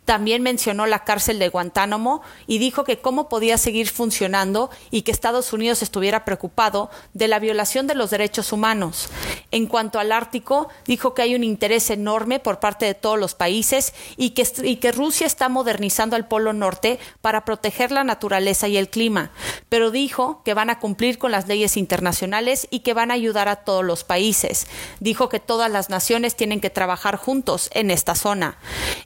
También 0.06 0.42
mencionó 0.42 0.86
la 0.86 1.06
cárcel 1.06 1.40
de 1.40 1.50
Guantánamo 1.50 2.22
y 2.46 2.58
dijo 2.58 2.84
que 2.84 3.00
cómo 3.00 3.30
podía 3.30 3.58
seguir 3.58 3.90
funcionando 3.90 4.70
y 4.92 5.04
que 5.04 5.12
Estados 5.12 5.54
Unidos 5.54 5.82
estuviera 5.82 6.26
preocupado 6.26 6.90
de 7.14 7.28
la 7.28 7.40
violación 7.40 7.88
de 7.88 7.96
los 7.96 8.10
derechos 8.10 8.52
humanos. 8.52 9.10
En 9.52 9.68
cuanto 9.68 10.00
al 10.00 10.12
Ártico, 10.12 10.68
dijo 10.86 11.14
que 11.14 11.22
hay 11.22 11.36
un 11.36 11.44
interés 11.44 11.90
enorme 11.90 12.40
por 12.40 12.60
parte 12.60 12.86
de 12.86 12.96
todos 12.96 13.20
los 13.20 13.36
países 13.36 13.94
y 14.18 14.32
que, 14.32 14.92
Rusia 14.92 15.26
está 15.26 15.50
modernizando 15.50 16.16
el 16.16 16.26
Polo 16.26 16.54
Norte 16.54 17.00
para 17.22 17.46
proteger 17.46 17.92
la 17.92 18.04
naturaleza 18.04 18.68
y 18.68 18.78
el 18.78 18.90
clima, 18.90 19.32
pero 19.70 19.92
dijo 19.92 20.42
que 20.44 20.54
van 20.54 20.70
a 20.70 20.80
cumplir 20.80 21.18
con 21.18 21.32
las 21.32 21.48
leyes 21.48 21.78
internacionales 21.78 22.68
y 22.70 22.80
que 22.80 22.94
van 22.94 23.12
a 23.12 23.16
ayudar 23.16 23.48
a 23.48 23.58
todos 23.58 23.84
los 23.84 24.04
países. 24.04 24.68
Dijo 25.00 25.30
que 25.30 25.40
todas 25.40 25.72
las 25.72 25.90
naciones 25.90 26.36
tienen 26.36 26.60
que 26.60 26.70
trabajar 26.70 27.16
juntos 27.16 27.70
en 27.74 27.92
esta 27.92 28.16
zona. 28.16 28.58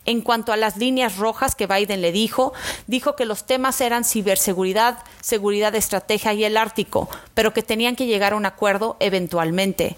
En 0.06 0.22
cuanto 0.22 0.52
a 0.52 0.58
las 0.58 0.78
líneas 0.88 1.18
rojas 1.18 1.54
que 1.54 1.68
Biden 1.68 2.02
le 2.02 2.14
dijo, 2.14 2.54
dijo 2.88 3.18
que 3.18 3.26
los 3.26 3.46
temas 3.46 3.82
eran 3.82 4.06
ciberseguridad, 4.06 5.00
seguridad 5.20 5.74
de 5.74 5.80
estrategia 5.80 6.34
y 6.34 6.46
el 6.46 6.56
Ártico, 6.56 7.10
pero 7.34 7.54
que 7.54 7.62
tenían 7.62 7.98
que 7.98 8.06
llegar 8.06 8.32
a 8.32 8.38
un 8.38 8.46
acuerdo 8.46 8.96
eventualmente. 9.02 9.98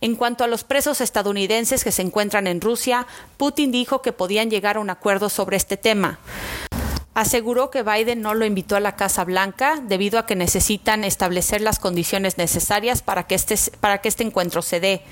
En 0.00 0.16
cuanto 0.16 0.42
a 0.42 0.46
los 0.46 0.64
presos 0.64 1.02
estadounidenses 1.02 1.84
que 1.84 1.92
se 1.92 2.00
encuentran 2.00 2.46
en 2.46 2.62
Rusia, 2.62 3.06
Putin 3.36 3.70
dijo 3.70 4.00
que 4.00 4.12
podían 4.12 4.50
llegar 4.50 4.78
a 4.78 4.80
un 4.80 4.88
acuerdo 4.88 5.28
sobre 5.28 5.58
este 5.58 5.76
tema. 5.76 6.18
Aseguró 7.14 7.70
que 7.70 7.82
Biden 7.82 8.22
no 8.22 8.32
lo 8.32 8.46
invitó 8.46 8.74
a 8.74 8.80
la 8.80 8.96
Casa 8.96 9.24
Blanca 9.24 9.78
debido 9.82 10.18
a 10.18 10.24
que 10.24 10.34
necesitan 10.34 11.04
establecer 11.04 11.60
las 11.60 11.78
condiciones 11.78 12.38
necesarias 12.38 13.02
para 13.02 13.26
que 13.26 13.34
este, 13.34 13.56
para 13.80 14.00
que 14.00 14.08
este 14.08 14.24
encuentro 14.24 14.62
se 14.62 14.80
dé. 14.80 15.02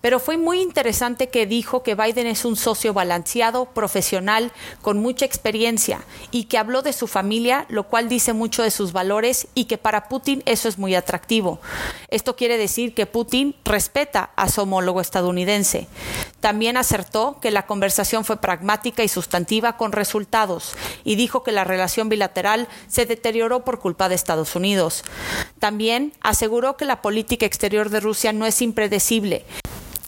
Pero 0.00 0.20
fue 0.20 0.38
muy 0.38 0.60
interesante 0.60 1.28
que 1.28 1.46
dijo 1.46 1.82
que 1.82 1.94
Biden 1.94 2.26
es 2.26 2.46
un 2.46 2.56
socio 2.56 2.94
balanceado, 2.94 3.66
profesional, 3.66 4.52
con 4.80 4.98
mucha 5.00 5.26
experiencia 5.26 6.00
y 6.30 6.44
que 6.44 6.56
habló 6.56 6.80
de 6.80 6.94
su 6.94 7.06
familia, 7.06 7.66
lo 7.68 7.84
cual 7.84 8.08
dice 8.08 8.32
mucho 8.32 8.62
de 8.62 8.70
sus 8.70 8.92
valores 8.92 9.46
y 9.54 9.66
que 9.66 9.76
para 9.76 10.08
Putin 10.08 10.42
eso 10.46 10.68
es 10.68 10.78
muy 10.78 10.94
atractivo. 10.94 11.60
Esto 12.08 12.36
quiere 12.36 12.56
decir 12.56 12.94
que 12.94 13.06
Putin 13.06 13.54
respeta 13.64 14.30
a 14.36 14.48
su 14.48 14.62
homólogo 14.62 15.02
estadounidense. 15.02 15.88
También 16.44 16.76
acertó 16.76 17.38
que 17.40 17.50
la 17.50 17.64
conversación 17.64 18.22
fue 18.26 18.36
pragmática 18.36 19.02
y 19.02 19.08
sustantiva 19.08 19.78
con 19.78 19.92
resultados 19.92 20.74
y 21.02 21.14
dijo 21.14 21.42
que 21.42 21.52
la 21.52 21.64
relación 21.64 22.10
bilateral 22.10 22.68
se 22.86 23.06
deterioró 23.06 23.64
por 23.64 23.78
culpa 23.78 24.10
de 24.10 24.14
Estados 24.14 24.54
Unidos. 24.54 25.04
También 25.58 26.12
aseguró 26.20 26.76
que 26.76 26.84
la 26.84 27.00
política 27.00 27.46
exterior 27.46 27.88
de 27.88 28.00
Rusia 28.00 28.34
no 28.34 28.44
es 28.44 28.60
impredecible 28.60 29.46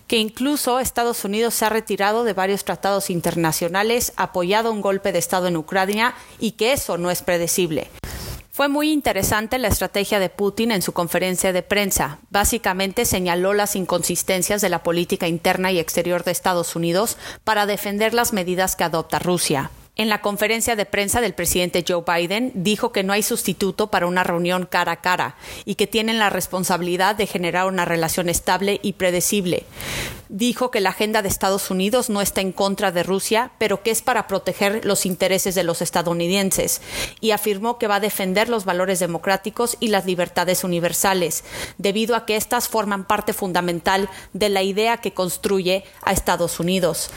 que 0.08 0.18
incluso 0.18 0.78
Estados 0.78 1.24
Unidos 1.24 1.54
se 1.54 1.64
ha 1.64 1.70
retirado 1.70 2.22
de 2.22 2.34
varios 2.34 2.66
tratados 2.66 3.08
internacionales, 3.08 4.12
apoyado 4.16 4.70
un 4.72 4.82
golpe 4.82 5.12
de 5.12 5.18
Estado 5.18 5.46
en 5.46 5.56
Ucrania 5.56 6.14
y 6.38 6.52
que 6.52 6.74
eso 6.74 6.98
no 6.98 7.10
es 7.10 7.22
predecible. 7.22 7.88
Fue 8.56 8.68
muy 8.68 8.90
interesante 8.90 9.58
la 9.58 9.68
estrategia 9.68 10.18
de 10.18 10.30
Putin 10.30 10.70
en 10.70 10.80
su 10.80 10.94
conferencia 10.94 11.52
de 11.52 11.62
prensa. 11.62 12.20
Básicamente 12.30 13.04
señaló 13.04 13.52
las 13.52 13.76
inconsistencias 13.76 14.62
de 14.62 14.70
la 14.70 14.82
política 14.82 15.28
interna 15.28 15.72
y 15.72 15.78
exterior 15.78 16.24
de 16.24 16.30
Estados 16.30 16.74
Unidos 16.74 17.18
para 17.44 17.66
defender 17.66 18.14
las 18.14 18.32
medidas 18.32 18.74
que 18.74 18.84
adopta 18.84 19.18
Rusia. 19.18 19.70
En 19.98 20.10
la 20.10 20.20
conferencia 20.20 20.76
de 20.76 20.84
prensa 20.84 21.22
del 21.22 21.32
presidente 21.32 21.82
Joe 21.86 22.04
Biden 22.06 22.52
dijo 22.54 22.92
que 22.92 23.02
no 23.02 23.14
hay 23.14 23.22
sustituto 23.22 23.86
para 23.86 24.06
una 24.06 24.24
reunión 24.24 24.66
cara 24.66 24.92
a 24.92 25.00
cara 25.00 25.36
y 25.64 25.76
que 25.76 25.86
tienen 25.86 26.18
la 26.18 26.28
responsabilidad 26.28 27.16
de 27.16 27.26
generar 27.26 27.66
una 27.66 27.86
relación 27.86 28.28
estable 28.28 28.78
y 28.82 28.92
predecible. 28.92 29.64
Dijo 30.28 30.70
que 30.70 30.80
la 30.80 30.90
agenda 30.90 31.22
de 31.22 31.28
Estados 31.28 31.70
Unidos 31.70 32.10
no 32.10 32.20
está 32.20 32.42
en 32.42 32.52
contra 32.52 32.90
de 32.90 33.04
Rusia, 33.04 33.52
pero 33.58 33.82
que 33.82 33.90
es 33.90 34.02
para 34.02 34.26
proteger 34.26 34.84
los 34.84 35.06
intereses 35.06 35.54
de 35.54 35.62
los 35.62 35.80
estadounidenses 35.80 36.82
y 37.20 37.30
afirmó 37.30 37.78
que 37.78 37.86
va 37.86 37.94
a 37.94 38.00
defender 38.00 38.50
los 38.50 38.64
valores 38.66 38.98
democráticos 38.98 39.78
y 39.80 39.88
las 39.88 40.04
libertades 40.04 40.62
universales, 40.62 41.44
debido 41.78 42.16
a 42.16 42.26
que 42.26 42.36
éstas 42.36 42.68
forman 42.68 43.04
parte 43.04 43.32
fundamental 43.32 44.10
de 44.34 44.50
la 44.50 44.62
idea 44.62 44.98
que 44.98 45.14
construye 45.14 45.84
a 46.02 46.12
Estados 46.12 46.60
Unidos. 46.60 47.10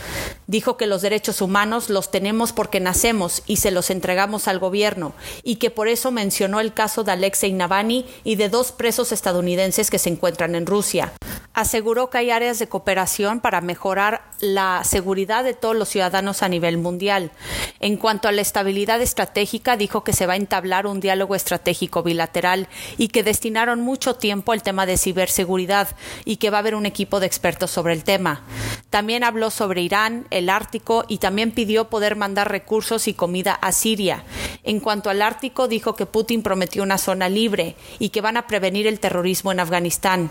Dijo 0.48 0.78
que 0.78 0.88
los 0.88 1.02
derechos 1.02 1.42
humanos 1.42 1.90
los 1.90 2.12
tenemos 2.12 2.54
por 2.54 2.69
que 2.70 2.80
nacemos 2.80 3.44
y 3.46 3.58
se 3.58 3.72
los 3.72 3.90
entregamos 3.90 4.48
al 4.48 4.60
gobierno, 4.60 5.14
y 5.44 5.56
que 5.56 5.70
por 5.70 5.88
eso 5.88 6.12
mencionó 6.12 6.60
el 6.60 6.74
caso 6.74 7.04
de 7.04 7.12
Alexei 7.12 7.54
Navalny 7.54 8.06
y 8.24 8.36
de 8.36 8.50
dos 8.50 8.72
presos 8.72 9.12
estadounidenses 9.12 9.90
que 9.90 10.00
se 10.00 10.10
encuentran 10.10 10.56
en 10.56 10.66
Rusia. 10.66 11.14
Aseguró 11.54 12.10
que 12.10 12.20
hay 12.20 12.32
áreas 12.32 12.60
de 12.60 12.70
cooperación 12.70 13.42
para 13.42 13.60
mejorar 13.60 14.22
la 14.40 14.82
seguridad 14.86 15.44
de 15.44 15.54
todos 15.54 15.76
los 15.76 15.90
ciudadanos 15.90 16.42
a 16.42 16.48
nivel 16.48 16.78
mundial. 16.78 17.32
En 17.80 17.98
cuanto 17.98 18.28
a 18.28 18.32
la 18.32 18.42
estabilidad 18.42 19.02
estratégica, 19.02 19.76
dijo 19.76 20.04
que 20.04 20.14
se 20.14 20.26
va 20.26 20.34
a 20.34 20.38
entablar 20.38 20.88
un 20.88 21.00
diálogo 21.00 21.36
estratégico 21.36 22.04
bilateral 22.04 22.70
y 22.98 23.10
que 23.10 23.24
destinaron 23.24 23.82
mucho 23.82 24.16
tiempo 24.16 24.52
al 24.52 24.64
tema 24.64 24.86
de 24.86 24.98
ciberseguridad 24.98 25.90
y 26.24 26.38
que 26.38 26.50
va 26.50 26.58
a 26.58 26.60
haber 26.60 26.76
un 26.76 26.86
equipo 26.86 27.20
de 27.20 27.28
expertos 27.28 27.72
sobre 27.72 27.94
el 27.94 28.04
tema. 28.04 28.44
También 28.90 29.24
habló 29.24 29.50
sobre 29.52 29.82
Irán, 29.82 30.28
el 30.30 30.50
Ártico 30.50 31.04
y 31.08 31.18
también 31.18 31.52
pidió 31.52 31.90
poder 31.90 32.16
mandar 32.16 32.50
recursos 32.60 33.08
y 33.08 33.14
comida 33.14 33.54
a 33.54 33.72
Siria. 33.72 34.24
En 34.66 34.82
cuanto 34.82 35.10
al 35.10 35.22
Ártico, 35.22 35.70
dijo 35.70 35.96
que 35.96 36.06
Putin 36.06 36.44
prometió 36.44 36.84
una 36.84 36.98
zona 36.98 37.30
libre 37.30 37.76
y 38.00 38.10
que 38.10 38.20
van 38.20 38.36
a 38.36 38.48
prevenir 38.48 38.86
el 38.86 39.00
terrorismo 39.00 39.54
en 39.54 39.62
Afganistán. 39.62 40.30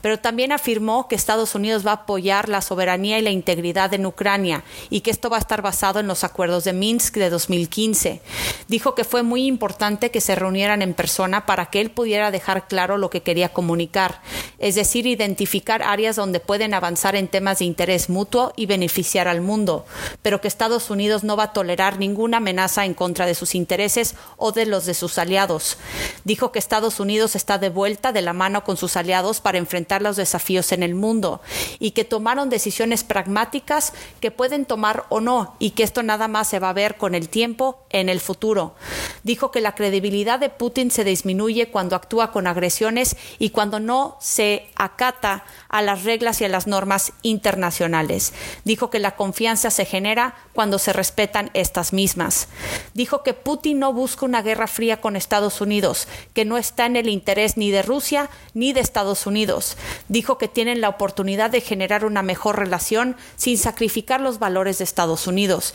Pero 0.00 0.18
también 0.18 0.50
afirmó 0.50 1.06
que 1.06 1.14
Estados 1.14 1.54
Unidos 1.54 1.86
va 1.86 1.92
a 1.92 2.02
apoyar 2.02 2.48
la 2.48 2.62
soberanía 2.62 3.18
y 3.18 3.22
la 3.22 3.30
integridad 3.30 3.94
en 3.94 4.06
Ucrania 4.06 4.64
y 4.90 5.02
que 5.02 5.12
esto 5.12 5.30
va 5.30 5.36
a 5.36 5.40
estar 5.40 5.62
basado 5.62 6.00
en 6.00 6.08
los 6.08 6.24
acuerdos 6.24 6.64
de 6.64 6.72
Minsk 6.72 7.14
de 7.14 7.30
2015. 7.30 8.22
Dijo 8.66 8.96
que 8.96 9.04
fue 9.04 9.22
muy 9.22 9.46
importante 9.46 10.10
que 10.10 10.20
se 10.20 10.34
reunieran 10.34 10.82
en 10.82 10.94
persona 10.94 11.46
para 11.46 11.66
que 11.66 11.80
él 11.80 11.90
pudiera 11.90 12.32
dejar 12.32 12.66
claro 12.66 12.98
lo 12.98 13.08
que 13.08 13.22
quería 13.22 13.50
comunicar, 13.50 14.20
es 14.58 14.74
decir, 14.74 15.06
identificar 15.06 15.82
áreas 15.84 16.16
donde 16.16 16.40
pueden 16.40 16.74
avanzar 16.74 17.14
en 17.14 17.28
temas 17.28 17.60
de 17.60 17.66
interés 17.66 18.10
mutuo 18.10 18.52
y 18.56 18.66
beneficiar 18.66 19.28
al 19.28 19.42
mundo, 19.42 19.86
pero 20.22 20.40
que 20.40 20.48
Estados 20.48 20.90
Unidos 20.90 21.22
no 21.22 21.36
va 21.36 21.44
a 21.44 21.52
tolerar 21.52 21.67
ninguna 21.98 22.38
amenaza 22.38 22.84
en 22.84 22.94
contra 22.94 23.26
de 23.26 23.34
sus 23.34 23.54
intereses 23.54 24.14
o 24.36 24.52
de 24.52 24.66
los 24.66 24.86
de 24.86 24.94
sus 24.94 25.18
aliados. 25.18 25.78
Dijo 26.24 26.52
que 26.52 26.58
Estados 26.58 27.00
Unidos 27.00 27.36
está 27.36 27.58
de 27.58 27.68
vuelta 27.68 28.12
de 28.12 28.22
la 28.22 28.32
mano 28.32 28.64
con 28.64 28.76
sus 28.76 28.96
aliados 28.96 29.40
para 29.40 29.58
enfrentar 29.58 30.02
los 30.02 30.16
desafíos 30.16 30.72
en 30.72 30.82
el 30.82 30.94
mundo 30.94 31.40
y 31.78 31.92
que 31.92 32.04
tomaron 32.04 32.50
decisiones 32.50 33.04
pragmáticas 33.04 33.92
que 34.20 34.30
pueden 34.30 34.64
tomar 34.64 35.04
o 35.08 35.20
no 35.20 35.54
y 35.58 35.70
que 35.70 35.82
esto 35.82 36.02
nada 36.02 36.28
más 36.28 36.48
se 36.48 36.58
va 36.58 36.70
a 36.70 36.74
ver 36.74 36.96
con 36.96 37.14
el 37.14 37.28
tiempo 37.28 37.78
en 37.90 38.08
el 38.08 38.20
futuro. 38.20 38.74
Dijo 39.22 39.50
que 39.50 39.60
la 39.60 39.74
credibilidad 39.74 40.38
de 40.38 40.50
Putin 40.50 40.90
se 40.90 41.04
disminuye 41.04 41.70
cuando 41.70 41.96
actúa 41.96 42.32
con 42.32 42.46
agresiones 42.46 43.16
y 43.38 43.50
cuando 43.50 43.80
no 43.80 44.16
se 44.20 44.68
acata 44.76 45.44
a 45.68 45.82
las 45.82 46.04
reglas 46.04 46.40
y 46.40 46.44
a 46.44 46.48
las 46.48 46.66
normas 46.66 47.12
internacionales. 47.22 48.32
Dijo 48.64 48.90
que 48.90 48.98
la 48.98 49.16
confianza 49.16 49.70
se 49.70 49.84
genera 49.84 50.36
cuando 50.52 50.78
se 50.78 50.92
respetan 50.92 51.50
estas 51.60 51.92
mismas. 51.92 52.48
Dijo 52.94 53.22
que 53.22 53.34
Putin 53.34 53.78
no 53.78 53.92
busca 53.92 54.26
una 54.26 54.42
guerra 54.42 54.66
fría 54.66 55.00
con 55.00 55.16
Estados 55.16 55.60
Unidos, 55.60 56.08
que 56.34 56.44
no 56.44 56.58
está 56.58 56.86
en 56.86 56.96
el 56.96 57.08
interés 57.08 57.56
ni 57.56 57.70
de 57.70 57.82
Rusia 57.82 58.30
ni 58.54 58.72
de 58.72 58.80
Estados 58.80 59.26
Unidos. 59.26 59.76
Dijo 60.08 60.38
que 60.38 60.48
tienen 60.48 60.80
la 60.80 60.88
oportunidad 60.88 61.50
de 61.50 61.60
generar 61.60 62.04
una 62.04 62.22
mejor 62.22 62.58
relación 62.58 63.16
sin 63.36 63.58
sacrificar 63.58 64.20
los 64.20 64.38
valores 64.38 64.78
de 64.78 64.84
Estados 64.84 65.26
Unidos. 65.26 65.74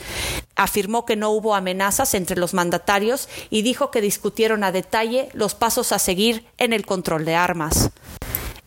Afirmó 0.55 1.05
que 1.05 1.15
no 1.15 1.29
hubo 1.31 1.55
amenazas 1.55 2.13
entre 2.13 2.37
los 2.37 2.53
mandatarios 2.53 3.29
y 3.49 3.61
dijo 3.61 3.91
que 3.91 4.01
discutieron 4.01 4.63
a 4.63 4.71
detalle 4.71 5.29
los 5.33 5.55
pasos 5.55 5.91
a 5.91 5.99
seguir 5.99 6.45
en 6.57 6.73
el 6.73 6.85
control 6.85 7.25
de 7.25 7.35
armas. 7.35 7.91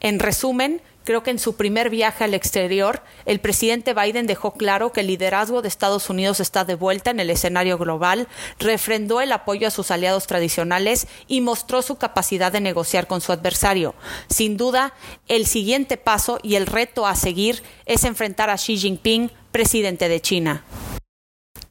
En 0.00 0.18
resumen, 0.18 0.82
Creo 1.06 1.22
que 1.22 1.30
en 1.30 1.38
su 1.38 1.54
primer 1.54 1.88
viaje 1.88 2.24
al 2.24 2.34
exterior, 2.34 3.00
el 3.26 3.38
presidente 3.38 3.94
Biden 3.94 4.26
dejó 4.26 4.54
claro 4.54 4.90
que 4.90 5.02
el 5.02 5.06
liderazgo 5.06 5.62
de 5.62 5.68
Estados 5.68 6.10
Unidos 6.10 6.40
está 6.40 6.64
de 6.64 6.74
vuelta 6.74 7.12
en 7.12 7.20
el 7.20 7.30
escenario 7.30 7.78
global, 7.78 8.26
refrendó 8.58 9.20
el 9.20 9.30
apoyo 9.30 9.68
a 9.68 9.70
sus 9.70 9.92
aliados 9.92 10.26
tradicionales 10.26 11.06
y 11.28 11.42
mostró 11.42 11.80
su 11.82 11.94
capacidad 11.94 12.50
de 12.50 12.60
negociar 12.60 13.06
con 13.06 13.20
su 13.20 13.30
adversario. 13.30 13.94
Sin 14.28 14.56
duda, 14.56 14.94
el 15.28 15.46
siguiente 15.46 15.96
paso 15.96 16.40
y 16.42 16.56
el 16.56 16.66
reto 16.66 17.06
a 17.06 17.14
seguir 17.14 17.62
es 17.84 18.02
enfrentar 18.02 18.50
a 18.50 18.56
Xi 18.56 18.76
Jinping, 18.76 19.30
presidente 19.52 20.08
de 20.08 20.20
China. 20.20 20.64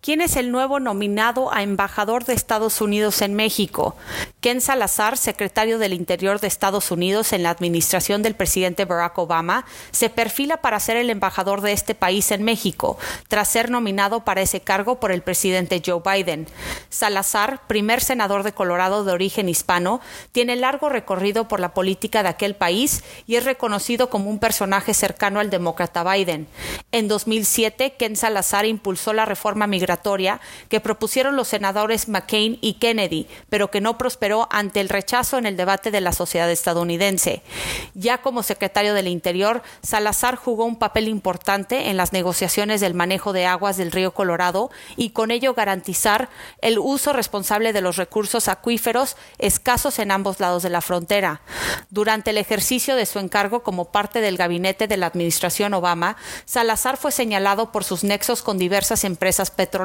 ¿Quién 0.05 0.21
es 0.21 0.35
el 0.35 0.51
nuevo 0.51 0.79
nominado 0.79 1.51
a 1.51 1.63
embajador 1.63 2.25
de 2.25 2.35
Estados 2.35 2.79
Unidos 2.79 3.23
en 3.23 3.33
México? 3.33 3.95
Ken 4.39 4.61
Salazar, 4.61 5.17
secretario 5.17 5.79
del 5.79 5.93
Interior 5.93 6.39
de 6.39 6.45
Estados 6.45 6.91
Unidos 6.91 7.33
en 7.33 7.41
la 7.41 7.49
administración 7.49 8.21
del 8.21 8.35
presidente 8.35 8.85
Barack 8.85 9.17
Obama, 9.17 9.65
se 9.89 10.11
perfila 10.11 10.57
para 10.57 10.79
ser 10.79 10.97
el 10.97 11.09
embajador 11.09 11.61
de 11.61 11.71
este 11.71 11.95
país 11.95 12.29
en 12.29 12.43
México, 12.43 12.99
tras 13.29 13.47
ser 13.47 13.71
nominado 13.71 14.23
para 14.23 14.43
ese 14.43 14.61
cargo 14.61 14.99
por 14.99 15.11
el 15.11 15.23
presidente 15.23 15.81
Joe 15.83 16.03
Biden. 16.05 16.45
Salazar, 16.89 17.65
primer 17.65 17.99
senador 17.99 18.43
de 18.43 18.53
Colorado 18.53 19.05
de 19.05 19.11
origen 19.11 19.49
hispano, 19.49 20.01
tiene 20.31 20.55
largo 20.55 20.87
recorrido 20.87 21.47
por 21.47 21.59
la 21.59 21.73
política 21.73 22.21
de 22.21 22.29
aquel 22.29 22.53
país 22.53 23.03
y 23.25 23.37
es 23.37 23.45
reconocido 23.45 24.11
como 24.11 24.29
un 24.29 24.37
personaje 24.37 24.93
cercano 24.93 25.39
al 25.39 25.49
demócrata 25.49 26.03
Biden. 26.03 26.47
En 26.91 27.07
2007, 27.07 27.95
Ken 27.97 28.15
Salazar 28.15 28.67
impulsó 28.67 29.11
la 29.11 29.25
reforma 29.25 29.65
migratoria 29.65 29.94
que 30.69 30.79
propusieron 30.79 31.35
los 31.35 31.47
senadores 31.47 32.07
McCain 32.07 32.57
y 32.61 32.75
Kennedy, 32.75 33.27
pero 33.49 33.71
que 33.71 33.81
no 33.81 33.97
prosperó 33.97 34.47
ante 34.51 34.81
el 34.81 34.89
rechazo 34.89 35.37
en 35.37 35.45
el 35.45 35.57
debate 35.57 35.91
de 35.91 36.01
la 36.01 36.11
sociedad 36.11 36.49
estadounidense. 36.49 37.41
Ya 37.93 38.19
como 38.19 38.43
secretario 38.43 38.93
del 38.93 39.07
Interior, 39.07 39.63
Salazar 39.81 40.35
jugó 40.35 40.65
un 40.65 40.77
papel 40.77 41.07
importante 41.07 41.89
en 41.89 41.97
las 41.97 42.13
negociaciones 42.13 42.81
del 42.81 42.93
manejo 42.93 43.33
de 43.33 43.45
aguas 43.45 43.77
del 43.77 43.91
río 43.91 44.13
Colorado 44.13 44.69
y 44.95 45.11
con 45.11 45.31
ello 45.31 45.53
garantizar 45.53 46.29
el 46.61 46.79
uso 46.79 47.13
responsable 47.13 47.73
de 47.73 47.81
los 47.81 47.97
recursos 47.97 48.47
acuíferos 48.47 49.15
escasos 49.37 49.99
en 49.99 50.11
ambos 50.11 50.39
lados 50.39 50.63
de 50.63 50.69
la 50.69 50.81
frontera. 50.81 51.41
Durante 51.89 52.31
el 52.31 52.37
ejercicio 52.37 52.95
de 52.95 53.05
su 53.05 53.19
encargo 53.19 53.63
como 53.63 53.85
parte 53.85 54.21
del 54.21 54.37
gabinete 54.37 54.87
de 54.87 54.97
la 54.97 55.07
administración 55.07 55.73
Obama, 55.73 56.17
Salazar 56.45 56.97
fue 56.97 57.11
señalado 57.11 57.71
por 57.71 57.83
sus 57.83 58.03
nexos 58.03 58.41
con 58.41 58.57
diversas 58.57 59.03
empresas 59.03 59.51
petroleras 59.51 59.84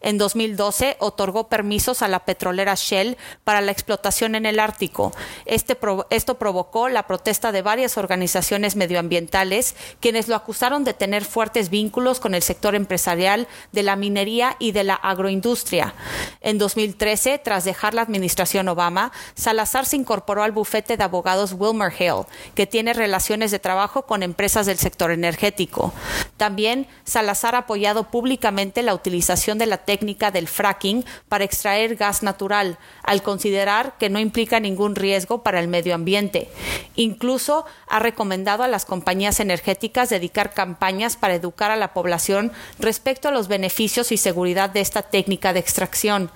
en 0.00 0.18
2012 0.18 0.96
otorgó 0.98 1.48
permisos 1.48 2.02
a 2.02 2.08
la 2.08 2.24
petrolera 2.24 2.74
Shell 2.74 3.16
para 3.44 3.60
la 3.60 3.72
explotación 3.72 4.34
en 4.34 4.46
el 4.46 4.60
Ártico. 4.60 5.12
Este 5.46 5.78
esto 6.10 6.38
provocó 6.38 6.88
la 6.88 7.06
protesta 7.06 7.52
de 7.52 7.62
varias 7.62 7.96
organizaciones 7.96 8.76
medioambientales, 8.76 9.74
quienes 10.00 10.28
lo 10.28 10.36
acusaron 10.36 10.84
de 10.84 10.94
tener 10.94 11.24
fuertes 11.24 11.70
vínculos 11.70 12.20
con 12.20 12.34
el 12.34 12.42
sector 12.42 12.74
empresarial 12.74 13.48
de 13.72 13.82
la 13.82 13.96
minería 13.96 14.56
y 14.58 14.72
de 14.72 14.84
la 14.84 14.94
agroindustria. 14.94 15.94
En 16.40 16.58
2013, 16.58 17.38
tras 17.38 17.64
dejar 17.64 17.94
la 17.94 18.02
administración 18.02 18.68
Obama, 18.68 19.12
Salazar 19.34 19.86
se 19.86 19.96
incorporó 19.96 20.42
al 20.42 20.52
bufete 20.52 20.96
de 20.96 21.04
abogados 21.04 21.54
Wilmer 21.56 21.92
Hale, 21.92 22.26
que 22.54 22.66
tiene 22.66 22.92
relaciones 22.92 23.50
de 23.50 23.58
trabajo 23.58 24.02
con 24.02 24.22
empresas 24.22 24.66
del 24.66 24.78
sector 24.78 25.10
energético. 25.10 25.92
También 26.36 26.86
Salazar 27.04 27.54
ha 27.54 27.58
apoyado 27.58 28.04
públicamente 28.04 28.82
la 28.82 28.92
utilización 28.98 29.58
de 29.58 29.66
la 29.66 29.78
técnica 29.78 30.30
del 30.30 30.46
fracking 30.46 31.04
para 31.28 31.44
extraer 31.44 31.96
gas 31.96 32.22
natural, 32.22 32.78
al 33.02 33.22
considerar 33.22 33.96
que 33.98 34.10
no 34.10 34.18
implica 34.18 34.60
ningún 34.60 34.94
riesgo 34.94 35.42
para 35.42 35.60
el 35.60 35.68
medio 35.68 35.94
ambiente. 35.94 36.48
Incluso 36.94 37.64
ha 37.86 37.98
recomendado 37.98 38.62
a 38.62 38.68
las 38.68 38.84
compañías 38.84 39.40
energéticas 39.40 40.10
dedicar 40.10 40.52
campañas 40.52 41.16
para 41.16 41.34
educar 41.34 41.70
a 41.70 41.76
la 41.76 41.94
población 41.94 42.52
respecto 42.78 43.28
a 43.28 43.32
los 43.32 43.48
beneficios 43.48 44.12
y 44.12 44.16
seguridad 44.16 44.70
de 44.70 44.80
esta 44.80 45.02
técnica 45.02 45.52
de 45.52 45.60
extracción. 45.60 46.30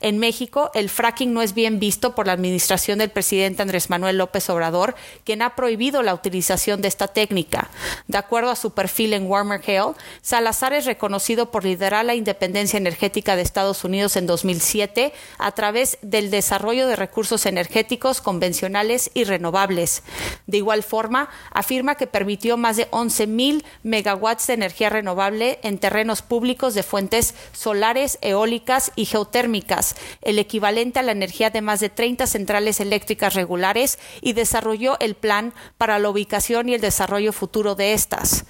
En 0.00 0.18
México, 0.18 0.70
el 0.74 0.90
fracking 0.90 1.32
no 1.32 1.42
es 1.42 1.54
bien 1.54 1.78
visto 1.78 2.14
por 2.14 2.26
la 2.26 2.32
administración 2.32 2.98
del 2.98 3.10
presidente 3.10 3.62
Andrés 3.62 3.90
Manuel 3.90 4.18
López 4.18 4.50
Obrador, 4.50 4.94
quien 5.24 5.42
ha 5.42 5.54
prohibido 5.54 6.02
la 6.02 6.14
utilización 6.14 6.82
de 6.82 6.88
esta 6.88 7.08
técnica. 7.08 7.70
De 8.06 8.18
acuerdo 8.18 8.50
a 8.50 8.56
su 8.56 8.72
perfil 8.72 9.12
en 9.12 9.26
Warmer 9.26 9.60
Hale, 9.66 9.94
Salazar 10.22 10.72
es 10.72 10.84
reconocido 10.84 11.50
por 11.50 11.64
liderar 11.64 12.07
la 12.08 12.14
independencia 12.14 12.78
energética 12.78 13.36
de 13.36 13.42
Estados 13.42 13.84
Unidos 13.84 14.16
en 14.16 14.26
2007 14.26 15.12
a 15.36 15.52
través 15.52 15.98
del 16.00 16.30
desarrollo 16.30 16.88
de 16.88 16.96
recursos 16.96 17.44
energéticos 17.44 18.22
convencionales 18.22 19.10
y 19.12 19.24
renovables. 19.24 20.02
De 20.46 20.56
igual 20.56 20.82
forma, 20.82 21.28
afirma 21.52 21.96
que 21.96 22.06
permitió 22.06 22.56
más 22.56 22.76
de 22.76 22.90
11.000 22.90 23.62
megawatts 23.82 24.46
de 24.46 24.54
energía 24.54 24.88
renovable 24.88 25.60
en 25.62 25.78
terrenos 25.78 26.22
públicos 26.22 26.74
de 26.74 26.82
fuentes 26.82 27.34
solares, 27.52 28.18
eólicas 28.22 28.90
y 28.96 29.04
geotérmicas, 29.04 29.94
el 30.22 30.38
equivalente 30.38 30.98
a 30.98 31.02
la 31.02 31.12
energía 31.12 31.50
de 31.50 31.60
más 31.60 31.80
de 31.80 31.90
30 31.90 32.26
centrales 32.26 32.80
eléctricas 32.80 33.34
regulares, 33.34 33.98
y 34.22 34.32
desarrolló 34.32 34.98
el 35.00 35.14
plan 35.14 35.52
para 35.76 35.98
la 35.98 36.08
ubicación 36.08 36.70
y 36.70 36.74
el 36.74 36.80
desarrollo 36.80 37.34
futuro 37.34 37.74
de 37.74 37.92
estas. 37.92 38.46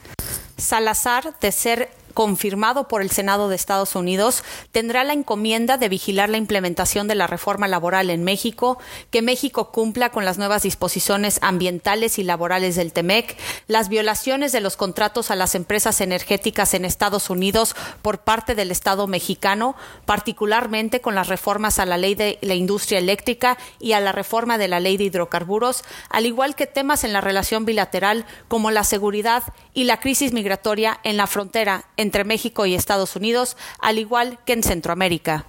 Salazar, 0.57 1.39
de 1.41 1.51
ser 1.51 1.98
confirmado 2.15 2.89
por 2.89 3.03
el 3.03 3.11
Senado 3.11 3.49
de 3.49 3.57
Estados 3.57 3.95
Unidos, 3.95 4.43
tendrá 4.73 5.05
la 5.05 5.13
encomienda 5.13 5.77
de 5.77 5.89
vigilar 5.89 6.29
la 6.29 6.39
implementación 6.39 7.09
de 7.09 7.15
la 7.15 7.27
reforma 7.27 7.69
laboral 7.69 8.11
en 8.11 8.25
México, 8.25 8.79
que 9.11 9.23
México 9.23 9.71
cumpla 9.71 10.11
con 10.11 10.25
las 10.25 10.39
nuevas 10.39 10.63
disposiciones 10.63 11.39
ambientales 11.43 12.19
y 12.19 12.25
laborales 12.25 12.77
del 12.77 12.93
TEMEC, 12.93 13.37
las 13.67 13.89
violaciones 13.89 14.53
de 14.53 14.61
los 14.61 14.77
contratos 14.77 15.31
a 15.31 15.37
las 15.37 15.55
empresas 15.55 16.01
energéticas 16.01 16.75
en 16.75 16.85
Estados 16.85 17.31
Unidos 17.31 17.75
por 18.03 18.19
parte 18.19 18.55
del 18.55 18.71
Estado 18.71 19.07
mexicano, 19.07 19.77
particularmente 20.07 21.01
con 21.01 21.15
las 21.15 21.29
reformas 21.29 21.79
a 21.79 21.87
la 21.87 21.99
ley 21.99 22.15
de 22.15 22.39
la 22.43 22.55
industria 22.55 22.99
eléctrica 22.99 23.59
y 23.79 23.93
a 23.93 24.01
la 24.01 24.13
reforma 24.13 24.59
de 24.59 24.69
la 24.69 24.81
ley 24.81 24.97
de 24.97 25.05
hidrocarburos, 25.05 25.85
al 26.11 26.27
igual 26.27 26.55
que 26.55 26.67
temas 26.67 27.05
en 27.05 27.13
la 27.13 27.21
relación 27.21 27.65
bilateral 27.65 28.25
como 28.49 28.71
la 28.71 28.85
seguridad 28.85 29.43
y 29.75 29.85
la 29.85 30.01
crisis 30.01 30.33
migratoria 30.33 30.99
en 31.03 31.17
la 31.17 31.27
frontera 31.27 31.85
entre 31.99 32.25
México 32.25 32.65
y 32.65 32.75
Estados 32.75 33.15
Unidos, 33.17 33.59
al 33.79 33.99
igual 33.99 34.39
que 34.47 34.55
en 34.55 34.63
Centroamérica. 34.63 35.45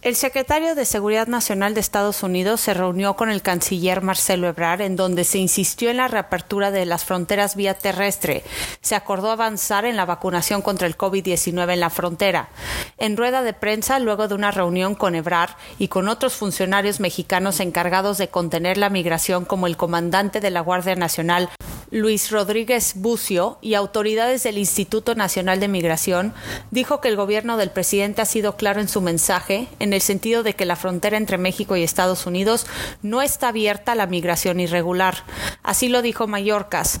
El 0.00 0.14
secretario 0.14 0.76
de 0.76 0.84
Seguridad 0.84 1.26
Nacional 1.26 1.74
de 1.74 1.80
Estados 1.80 2.22
Unidos 2.22 2.60
se 2.60 2.72
reunió 2.72 3.14
con 3.14 3.30
el 3.30 3.42
canciller 3.42 4.00
Marcelo 4.00 4.46
Ebrard 4.46 4.80
en 4.80 4.94
donde 4.94 5.24
se 5.24 5.38
insistió 5.38 5.90
en 5.90 5.96
la 5.96 6.06
reapertura 6.06 6.70
de 6.70 6.86
las 6.86 7.04
fronteras 7.04 7.56
vía 7.56 7.74
terrestre. 7.74 8.44
Se 8.80 8.94
acordó 8.94 9.32
avanzar 9.32 9.84
en 9.84 9.96
la 9.96 10.06
vacunación 10.06 10.62
contra 10.62 10.86
el 10.86 10.96
COVID-19 10.96 11.72
en 11.72 11.80
la 11.80 11.90
frontera. 11.90 12.48
En 12.96 13.16
rueda 13.16 13.42
de 13.42 13.54
prensa, 13.54 13.98
luego 13.98 14.28
de 14.28 14.36
una 14.36 14.52
reunión 14.52 14.94
con 14.94 15.16
Ebrard 15.16 15.56
y 15.80 15.88
con 15.88 16.08
otros 16.08 16.34
funcionarios 16.34 17.00
mexicanos 17.00 17.58
encargados 17.58 18.18
de 18.18 18.28
contener 18.28 18.78
la 18.78 18.90
migración 18.90 19.44
como 19.44 19.66
el 19.66 19.76
comandante 19.76 20.40
de 20.40 20.50
la 20.52 20.60
Guardia 20.60 20.94
Nacional, 20.94 21.50
Luis 21.90 22.30
Rodríguez 22.30 22.94
Bucio, 22.96 23.58
y 23.62 23.74
autoridades 23.74 24.42
del 24.42 24.58
Instituto 24.58 25.14
Nacional 25.14 25.58
de 25.58 25.68
Migración, 25.68 26.34
dijo 26.70 27.00
que 27.00 27.08
el 27.08 27.16
gobierno 27.16 27.56
del 27.56 27.70
presidente 27.70 28.20
ha 28.20 28.26
sido 28.26 28.56
claro 28.56 28.80
en 28.80 28.88
su 28.88 29.00
mensaje 29.00 29.68
en 29.78 29.92
el 29.92 30.00
sentido 30.00 30.42
de 30.42 30.54
que 30.54 30.66
la 30.66 30.76
frontera 30.76 31.16
entre 31.16 31.38
México 31.38 31.76
y 31.76 31.82
Estados 31.82 32.26
Unidos 32.26 32.66
no 33.02 33.22
está 33.22 33.48
abierta 33.48 33.92
a 33.92 33.94
la 33.94 34.06
migración 34.06 34.60
irregular. 34.60 35.24
Así 35.62 35.88
lo 35.88 36.02
dijo 36.02 36.26
Mallorcas. 36.26 37.00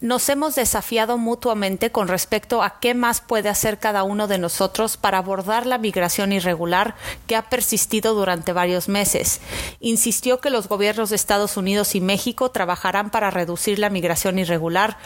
Nos 0.00 0.28
hemos 0.28 0.54
desafiado 0.54 1.18
mutuamente 1.18 1.90
con 1.90 2.06
respecto 2.06 2.62
a 2.62 2.78
qué 2.78 2.94
más 2.94 3.20
puede 3.20 3.48
hacer 3.48 3.80
cada 3.80 4.04
uno 4.04 4.28
de 4.28 4.38
nosotros 4.38 4.96
para 4.96 5.18
abordar 5.18 5.66
la 5.66 5.76
migración 5.76 6.32
irregular 6.32 6.94
que 7.26 7.34
ha 7.34 7.50
persistido 7.50 8.14
durante 8.14 8.52
varios 8.52 8.88
meses. 8.88 9.40
Insistió 9.80 10.40
que 10.40 10.50
los 10.50 10.68
gobiernos 10.68 11.10
de 11.10 11.16
Estados 11.16 11.56
Unidos 11.56 11.96
y 11.96 12.00
México 12.00 12.52
trabajarán 12.52 13.10
para 13.10 13.30
reducir 13.30 13.80
la 13.80 13.90
migración 13.90 14.38
irregular, 14.38 14.98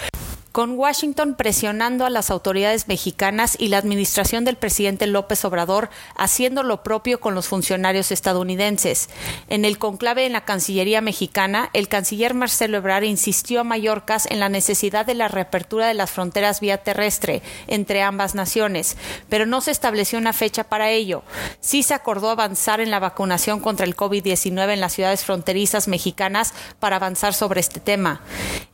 con 0.53 0.79
Washington 0.79 1.35
presionando 1.35 2.05
a 2.05 2.11
las 2.11 2.31
autoridades 2.31 2.87
mexicanas 2.87 3.57
y 3.59 3.69
la 3.69 3.79
administración 3.79 4.45
del 4.45 4.57
presidente 4.57 5.07
López 5.07 5.45
Obrador 5.47 5.89
haciendo 6.15 6.63
lo 6.63 6.83
propio 6.83 7.21
con 7.21 7.35
los 7.35 7.49
funcionarios 7.49 8.13
estadounidenses. 8.13 9.09
En 9.49 9.65
el 9.65 9.79
conclave 9.79 10.27
en 10.27 10.35
la 10.35 10.45
Cancillería 10.45 11.01
mexicana, 11.01 11.71
el 11.73 11.89
canciller 11.89 12.35
Marcelo 12.35 12.77
Ebrard 12.77 13.05
insistió 13.05 13.61
a 13.61 13.65
Mallorcas 13.65 14.27
en 14.31 14.41
la 14.41 14.51
necesidad 14.51 15.07
de 15.07 15.15
la 15.15 15.29
reapertura 15.29 15.87
de 15.87 15.95
las 15.95 16.11
fronteras 16.11 16.61
vía 16.61 16.79
terrestre 16.79 17.43
entre 17.67 18.03
ambas 18.03 18.35
naciones, 18.35 18.99
pero 19.31 19.47
no 19.47 19.63
se 19.63 19.71
estableció 19.71 20.19
una 20.19 20.35
fecha 20.35 20.65
para 20.65 20.91
ello. 20.91 21.23
Sí 21.61 21.83
se 21.83 21.95
acordó 21.95 22.29
avanzar 22.29 22.81
en 22.81 22.91
la 22.91 23.01
vacunación 23.01 23.61
contra 23.61 23.87
el 23.87 23.97
COVID-19 23.97 24.75
en 24.75 24.81
las 24.81 24.93
ciudades 24.93 25.25
fronterizas 25.25 25.89
mexicanas 25.89 26.53
para 26.79 26.97
avanzar 26.97 27.33
sobre 27.33 27.61
este 27.61 27.81
tema. 27.81 28.21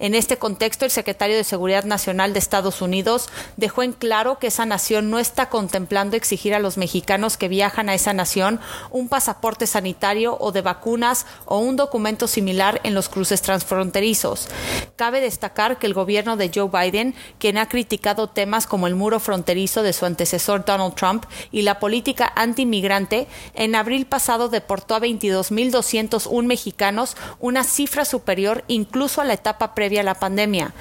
En 0.01 0.17
este 0.17 0.39
contexto, 0.39 0.85
el 0.85 0.91
secretario 0.91 1.37
de 1.37 1.45
Seguridad 1.45 1.68
Nacional 1.85 2.33
de 2.33 2.39
Estados 2.39 2.81
Unidos 2.83 3.29
dejó 3.57 3.83
en 3.83 3.93
claro 3.93 4.39
que 4.39 4.49
esa 4.49 4.67
nación 4.67 5.11
no 5.11 5.19
está 5.19 5.49
contemplando 5.49 6.17
exigir 6.17 6.55
a 6.55 6.59
los 6.59 6.79
mexicanos 6.79 7.37
que 7.37 7.49
viajan 7.49 7.89
a 7.89 7.95
esa 7.95 8.13
nación 8.13 8.61
un 8.91 9.09
pasaporte 9.09 9.67
sanitario 9.67 10.37
o 10.41 10.51
de 10.51 10.63
vacunas 10.63 11.27
o 11.45 11.59
un 11.59 11.77
documento 11.77 12.27
similar 12.27 12.81
en 12.85 12.95
los 12.95 13.09
cruces 13.09 13.43
transfronterizos. 13.43 14.49
Cabe 14.97 15.21
destacar 15.21 15.79
que 15.79 15.87
el 15.87 15.95
gobierno 15.95 16.37
de 16.37 16.51
Joe 16.55 16.69
Biden, 16.69 17.15
quien 17.39 17.59
ha 17.59 17.69
criticado 17.69 18.29
temas 18.29 18.67
como 18.67 18.87
el 18.87 18.95
muro 18.95 19.21
fronterizo 19.21 19.83
de 19.83 19.93
su 19.93 20.07
antecesor 20.07 20.65
Donald 20.65 20.95
Trump 20.95 21.25
y 21.53 21.63
la 21.63 21.79
política 21.79 22.33
antimigrante, 22.35 23.29
en 23.55 23.75
abril 23.75 24.07
pasado 24.07 24.49
deportó 24.49 24.95
a 24.95 25.01
22.201 25.01 26.45
mexicanos, 26.45 27.17
una 27.39 27.65
cifra 27.65 28.05
superior 28.05 28.65
incluso 28.69 29.21
a 29.21 29.25
la 29.25 29.35
etapa 29.35 29.75
previa 29.75 30.01
a 30.01 30.05
la 30.05 30.15
pandemia. 30.15 30.73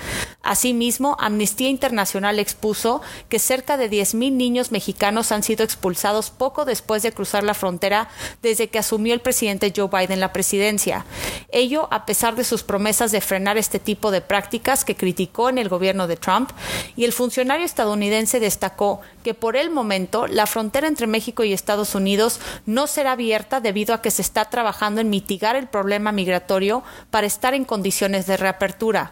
Asimismo, 0.77 1.17
Amnistía 1.19 1.69
Internacional 1.69 2.37
expuso 2.37 3.01
que 3.29 3.39
cerca 3.39 3.77
de 3.77 3.89
10.000 3.89 4.31
niños 4.33 4.71
mexicanos 4.71 5.31
han 5.31 5.41
sido 5.41 5.63
expulsados 5.63 6.29
poco 6.29 6.65
después 6.65 7.01
de 7.01 7.11
cruzar 7.11 7.43
la 7.43 7.55
frontera 7.55 8.09
desde 8.43 8.67
que 8.67 8.77
asumió 8.77 9.15
el 9.15 9.19
presidente 9.19 9.73
Joe 9.75 9.89
Biden 9.91 10.19
la 10.19 10.33
presidencia. 10.33 11.03
Ello 11.49 11.87
a 11.89 12.05
pesar 12.05 12.35
de 12.35 12.43
sus 12.43 12.61
promesas 12.61 13.11
de 13.11 13.21
frenar 13.21 13.57
este 13.57 13.79
tipo 13.79 14.11
de 14.11 14.21
prácticas 14.21 14.85
que 14.85 14.95
criticó 14.95 15.49
en 15.49 15.57
el 15.57 15.67
gobierno 15.67 16.05
de 16.05 16.15
Trump, 16.15 16.51
y 16.95 17.05
el 17.05 17.11
funcionario 17.11 17.65
estadounidense 17.65 18.39
destacó 18.39 19.01
que 19.23 19.33
por 19.33 19.55
el 19.55 19.71
momento 19.71 20.27
la 20.27 20.45
frontera 20.45 20.87
entre 20.87 21.07
México 21.07 21.43
y 21.43 21.53
Estados 21.53 21.95
Unidos 21.95 22.39
no 22.67 22.85
será 22.85 23.13
abierta 23.13 23.61
debido 23.61 23.95
a 23.95 24.03
que 24.03 24.11
se 24.11 24.21
está 24.21 24.45
trabajando 24.45 25.01
en 25.01 25.09
mitigar 25.09 25.55
el 25.55 25.65
problema 25.65 26.11
migratorio 26.11 26.83
para 27.09 27.25
estar 27.25 27.55
en 27.55 27.65
condiciones 27.65 28.27
de 28.27 28.37
reapertura. 28.37 29.11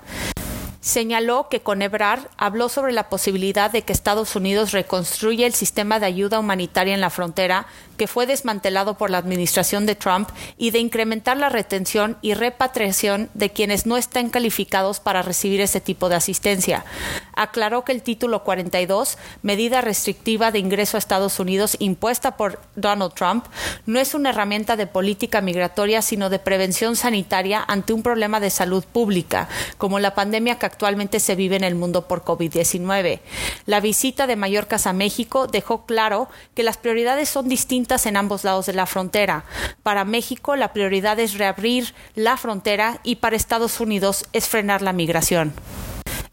Señaló 0.85 1.47
que 1.49 1.61
con 1.61 1.81
Ebrard 1.81 2.27
habló 2.37 2.69
sobre 2.69 2.93
la 2.93 3.09
posibilidad 3.09 3.71
de 3.71 3.81
que 3.81 3.91
Estados 3.91 4.35
Unidos 4.35 4.71
reconstruya 4.71 5.47
el 5.47 5.55
sistema 5.55 5.99
de 5.99 6.05
ayuda 6.05 6.37
humanitaria 6.37 6.93
en 6.93 7.01
la 7.01 7.09
frontera 7.09 7.65
que 7.97 8.07
fue 8.07 8.25
desmantelado 8.25 8.97
por 8.97 9.09
la 9.09 9.17
administración 9.17 9.85
de 9.85 9.95
Trump 9.95 10.29
y 10.57 10.71
de 10.71 10.79
incrementar 10.79 11.37
la 11.37 11.49
retención 11.49 12.17
y 12.21 12.33
repatriación 12.33 13.29
de 13.33 13.51
quienes 13.51 13.85
no 13.85 13.97
estén 13.97 14.29
calificados 14.29 14.99
para 14.99 15.21
recibir 15.21 15.61
ese 15.61 15.81
tipo 15.81 16.09
de 16.09 16.15
asistencia. 16.15 16.85
Aclaró 17.33 17.83
que 17.83 17.91
el 17.91 18.01
título 18.01 18.43
42, 18.43 19.17
medida 19.41 19.81
restrictiva 19.81 20.51
de 20.51 20.59
ingreso 20.59 20.97
a 20.97 20.99
Estados 20.99 21.39
Unidos 21.39 21.75
impuesta 21.79 22.37
por 22.37 22.59
Donald 22.75 23.13
Trump, 23.13 23.45
no 23.85 23.99
es 23.99 24.13
una 24.13 24.29
herramienta 24.29 24.75
de 24.75 24.87
política 24.87 25.41
migratoria, 25.41 26.01
sino 26.01 26.29
de 26.29 26.39
prevención 26.39 26.95
sanitaria 26.95 27.63
ante 27.67 27.93
un 27.93 28.03
problema 28.03 28.39
de 28.39 28.49
salud 28.49 28.83
pública, 28.83 29.49
como 29.77 29.99
la 29.99 30.15
pandemia 30.15 30.59
que 30.59 30.65
actualmente 30.65 31.19
se 31.19 31.35
vive 31.35 31.55
en 31.55 31.63
el 31.63 31.75
mundo 31.75 32.07
por 32.07 32.23
COVID-19. 32.23 33.19
La 33.65 33.79
visita 33.79 34.27
de 34.27 34.35
Mallorcas 34.35 34.87
a 34.87 34.93
México 34.93 35.47
dejó 35.47 35.85
claro 35.85 36.29
que 36.53 36.63
las 36.63 36.77
prioridades 36.77 37.29
son 37.29 37.47
distintas 37.47 37.84
en 38.05 38.17
ambos 38.17 38.43
lados 38.43 38.65
de 38.65 38.73
la 38.73 38.87
frontera. 38.87 39.43
Para 39.83 40.05
México 40.05 40.55
la 40.55 40.73
prioridad 40.73 41.19
es 41.19 41.37
reabrir 41.37 41.93
la 42.15 42.35
frontera 42.35 42.99
y 43.03 43.17
para 43.17 43.35
Estados 43.35 43.79
Unidos 43.79 44.25
es 44.33 44.47
frenar 44.47 44.81
la 44.81 44.91
migración. 44.91 45.53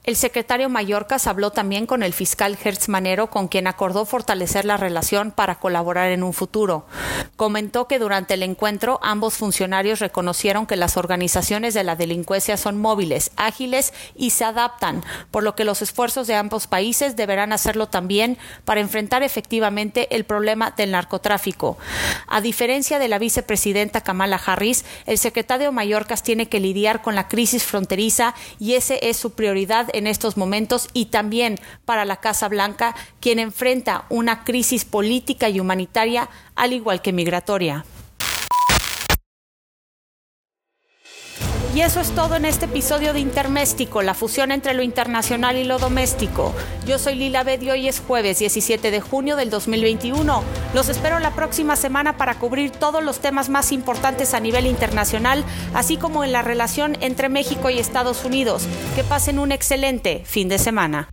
El 0.05 0.17
secretario 0.17 0.69
Mallorcas 0.69 1.29
habló 1.29 1.53
también 1.53 1.87
con 1.87 2.03
el 2.03 2.13
fiscal 2.13 2.59
Hertz 2.61 2.89
Manero, 2.89 3.31
con 3.31 3.47
quien 3.47 3.69
acordó 3.69 4.05
fortalecer 4.05 4.65
la 4.65 4.77
relación 4.77 5.31
para 5.31 5.61
colaborar 5.61 6.11
en 6.11 6.25
un 6.25 6.33
futuro. 6.33 6.87
Comentó 7.37 7.87
que 7.87 8.01
durante 8.01 8.35
el 8.35 8.43
encuentro 8.43 8.99
ambos 9.01 9.35
funcionarios 9.35 10.01
reconocieron 10.01 10.67
que 10.67 10.75
las 10.75 10.97
organizaciones 10.97 11.73
de 11.73 11.85
la 11.85 11.95
delincuencia 11.95 12.57
son 12.57 12.81
móviles, 12.81 13.31
ágiles 13.37 13.95
y 14.17 14.31
se 14.31 14.45
adaptan, 14.45 15.05
por 15.31 15.45
lo 15.45 15.55
que 15.55 15.65
los 15.65 15.83
esfuerzos 15.83 16.27
de 16.27 16.35
ambos 16.35 16.67
países 16.67 17.15
deberán 17.15 17.53
hacerlo 17.53 17.87
también 17.87 18.39
para 18.65 18.81
enfrentar 18.81 19.23
efectivamente 19.23 20.13
el 20.17 20.25
problema 20.25 20.73
del 20.73 20.91
narcotráfico. 20.91 21.79
A 22.27 22.41
diferencia 22.41 22.99
de 22.99 23.07
la 23.07 23.21
vicepresidenta 23.21 24.01
Kamala 24.01 24.41
Harris, 24.45 24.85
el 25.07 25.19
secretario 25.19 25.71
Mallorcas 25.71 26.25
tiene 26.25 26.49
que 26.49 26.59
lidiar 26.59 27.03
con 27.03 27.15
la 27.15 27.29
crisis 27.29 27.63
fronteriza 27.63 28.35
y 28.59 28.75
ese 28.75 28.99
es 29.09 29.17
su 29.17 29.35
prioridad 29.35 29.92
en 29.93 30.07
estos 30.07 30.37
momentos 30.37 30.89
y 30.93 31.07
también 31.07 31.59
para 31.85 32.05
la 32.05 32.17
Casa 32.17 32.49
Blanca, 32.49 32.95
quien 33.21 33.39
enfrenta 33.39 34.05
una 34.09 34.45
crisis 34.45 34.85
política 34.85 35.49
y 35.49 35.61
humanitaria 35.61 36.29
al 36.55 36.73
igual 36.73 37.03
que 37.03 37.13
migratoria. 37.13 37.85
Y 41.75 41.81
eso 41.81 42.01
es 42.01 42.11
todo 42.11 42.37
en 42.37 42.45
este 42.45 42.67
episodio 42.67 43.15
de 43.15 43.21
Interméstico, 43.21 44.03
la 44.03 44.13
fusión 44.13 44.53
entre 44.53 44.75
lo 44.75 44.83
internacional 44.83 45.57
y 45.57 45.65
lo 45.65 45.79
doméstico. 45.79 46.53
Yo 46.87 46.99
soy 46.99 47.15
Lila 47.15 47.45
Bed 47.45 47.63
y 47.63 47.89
es 47.89 47.99
jueves 47.99 48.41
17 48.41 48.91
de 48.91 49.01
junio 49.01 49.37
del 49.37 49.49
2021. 49.49 50.43
Los 50.75 50.91
espero 50.91 51.19
la 51.19 51.31
próxima 51.31 51.77
semana 51.77 52.19
para 52.19 52.35
cubrir 52.35 52.73
todos 52.73 53.03
los 53.03 53.21
temas 53.21 53.49
más 53.49 53.73
importantes 53.73 54.35
a 54.35 54.41
nivel 54.41 54.67
internacional, 54.67 55.47
así 55.73 55.97
como 55.97 56.25
en 56.25 56.33
la 56.33 56.43
relación 56.43 56.99
entre 57.01 57.31
México 57.31 57.71
y 57.71 57.79
Estados 57.79 58.27
Unidos. 58.27 58.65
Que 58.95 59.03
pasen 59.03 59.39
un 59.39 59.51
excelente 59.51 60.25
fin 60.27 60.51
de 60.51 60.59
semana. 60.59 61.09